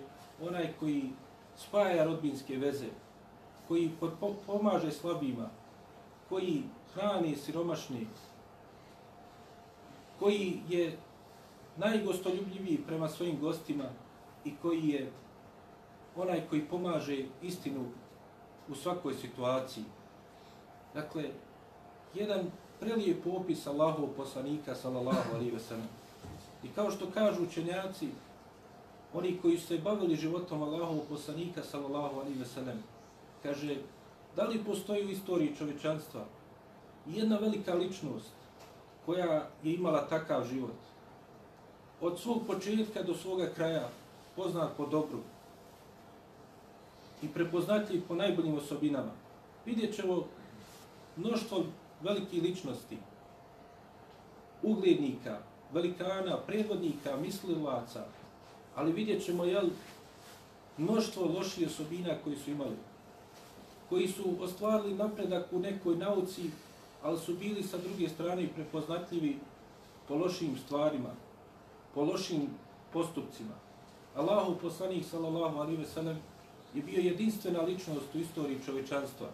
[0.43, 1.11] onaj koji
[1.57, 2.87] spaja rodbinske veze,
[3.69, 3.91] koji
[4.47, 5.51] pomaže slabima,
[6.29, 6.63] koji
[6.95, 8.07] hrani siromašni,
[10.19, 10.99] koji je
[11.77, 13.85] najgostoljubljiviji prema svojim gostima
[14.45, 15.13] i koji je
[16.17, 17.85] onaj koji pomaže istinu
[18.69, 19.85] u svakoj situaciji.
[20.95, 21.31] Dakle,
[22.15, 22.51] jedan
[22.81, 25.89] prelijep opis Allahov poslanika sallallahu alaihi ve sellem.
[26.63, 28.09] I kao što kažu učenjaci,
[29.15, 32.83] oni koji su se bavili životom Allahovog poslanika sallallahu alaihi ve sellem,
[33.43, 33.77] kaže,
[34.37, 36.25] da li postoji u istoriji čovečanstva
[37.07, 38.33] jedna velika ličnost
[39.07, 40.77] koja je imala takav život?
[42.01, 43.89] Od svog početka do svoga kraja
[44.37, 45.19] poznat po dobru
[47.23, 49.11] i prepoznatljiv po najboljim osobinama.
[49.67, 50.25] Vidjet ćemo
[51.17, 51.65] mnoštvo
[52.03, 52.99] veliki ličnosti,
[54.63, 55.39] uglednika,
[55.73, 58.05] velikana, predvodnika, mislilaca,
[58.75, 59.69] ali vidjet ćemo jel,
[60.79, 62.77] mnoštvo loših osobina koji su imali,
[63.89, 66.51] koji su ostvarili napredak u nekoj nauci,
[67.03, 69.39] ali su bili sa druge strane prepoznatljivi
[70.09, 71.11] po lošim stvarima,
[71.95, 72.49] po lošim
[72.93, 73.55] postupcima.
[74.17, 76.17] Allahu poslanik sallallahu alaihi ve sellem
[76.75, 79.29] je bio jedinstvena ličnost u istoriji čovečanstva.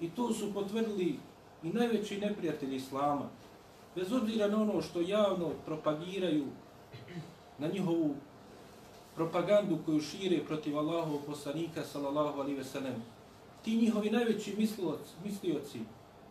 [0.00, 1.18] I to su potvrdili
[1.62, 3.28] i najveći neprijatelji Islama,
[3.96, 6.44] bez obzira na ono što javno propagiraju
[7.58, 8.14] na njihovu
[9.14, 13.02] propagandu koju šire protiv Allahov poslanika sallallahu alaihi ve sellem.
[13.64, 15.80] Ti njihovi najveći mislioci, mislioci,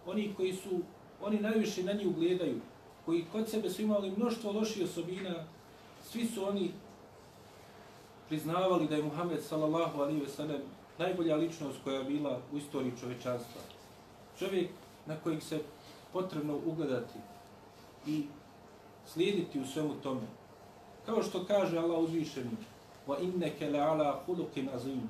[0.05, 0.79] oni koji su,
[1.21, 2.59] oni najviše na njih ugledaju,
[3.05, 5.35] koji kod sebe su imali mnoštvo loših osobina,
[6.03, 6.71] svi su oni
[8.29, 10.61] priznavali da je Muhammed sallallahu alaihi ve sellem
[10.97, 13.61] najbolja ličnost koja je bila u istoriji čovečanstva.
[14.39, 14.69] Čovjek
[15.05, 15.59] na kojeg se
[16.13, 17.19] potrebno ugledati
[18.07, 18.23] i
[19.07, 20.27] slijediti u svemu tome.
[21.05, 22.57] Kao što kaže Allah uzvišeni,
[23.07, 25.09] wa inneke le ala hulukin azim.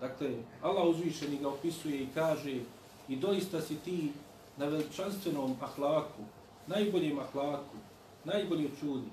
[0.00, 0.30] Dakle,
[0.62, 2.60] Allah uzvišeni ga opisuje i kaže
[3.08, 4.12] i doista si ti
[4.56, 6.22] na veličanstvenom ahlaku,
[6.66, 7.76] najboljem ahlaku,
[8.24, 9.08] najbolje čudi.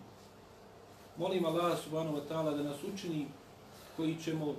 [1.18, 3.28] Molim Allah subhanahu wa ta'ala da nas učini
[3.98, 4.56] koji ćemo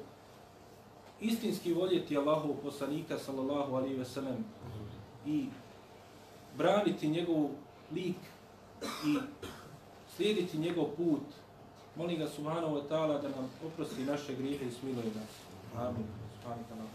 [1.21, 4.45] istinski voljeti Allahov poslanika sallallahu alaihi ve sellem
[5.27, 5.47] i
[6.57, 7.49] braniti njegov
[7.93, 8.17] lik
[9.07, 9.19] i
[10.17, 11.23] slijediti njegov put.
[11.97, 15.33] Molim ga subhanahu wa ta'ala da nam oprosti naše grijehe i smiluje nas.
[15.77, 16.05] Amin.
[16.43, 16.87] Subhanahu wa ta'ala.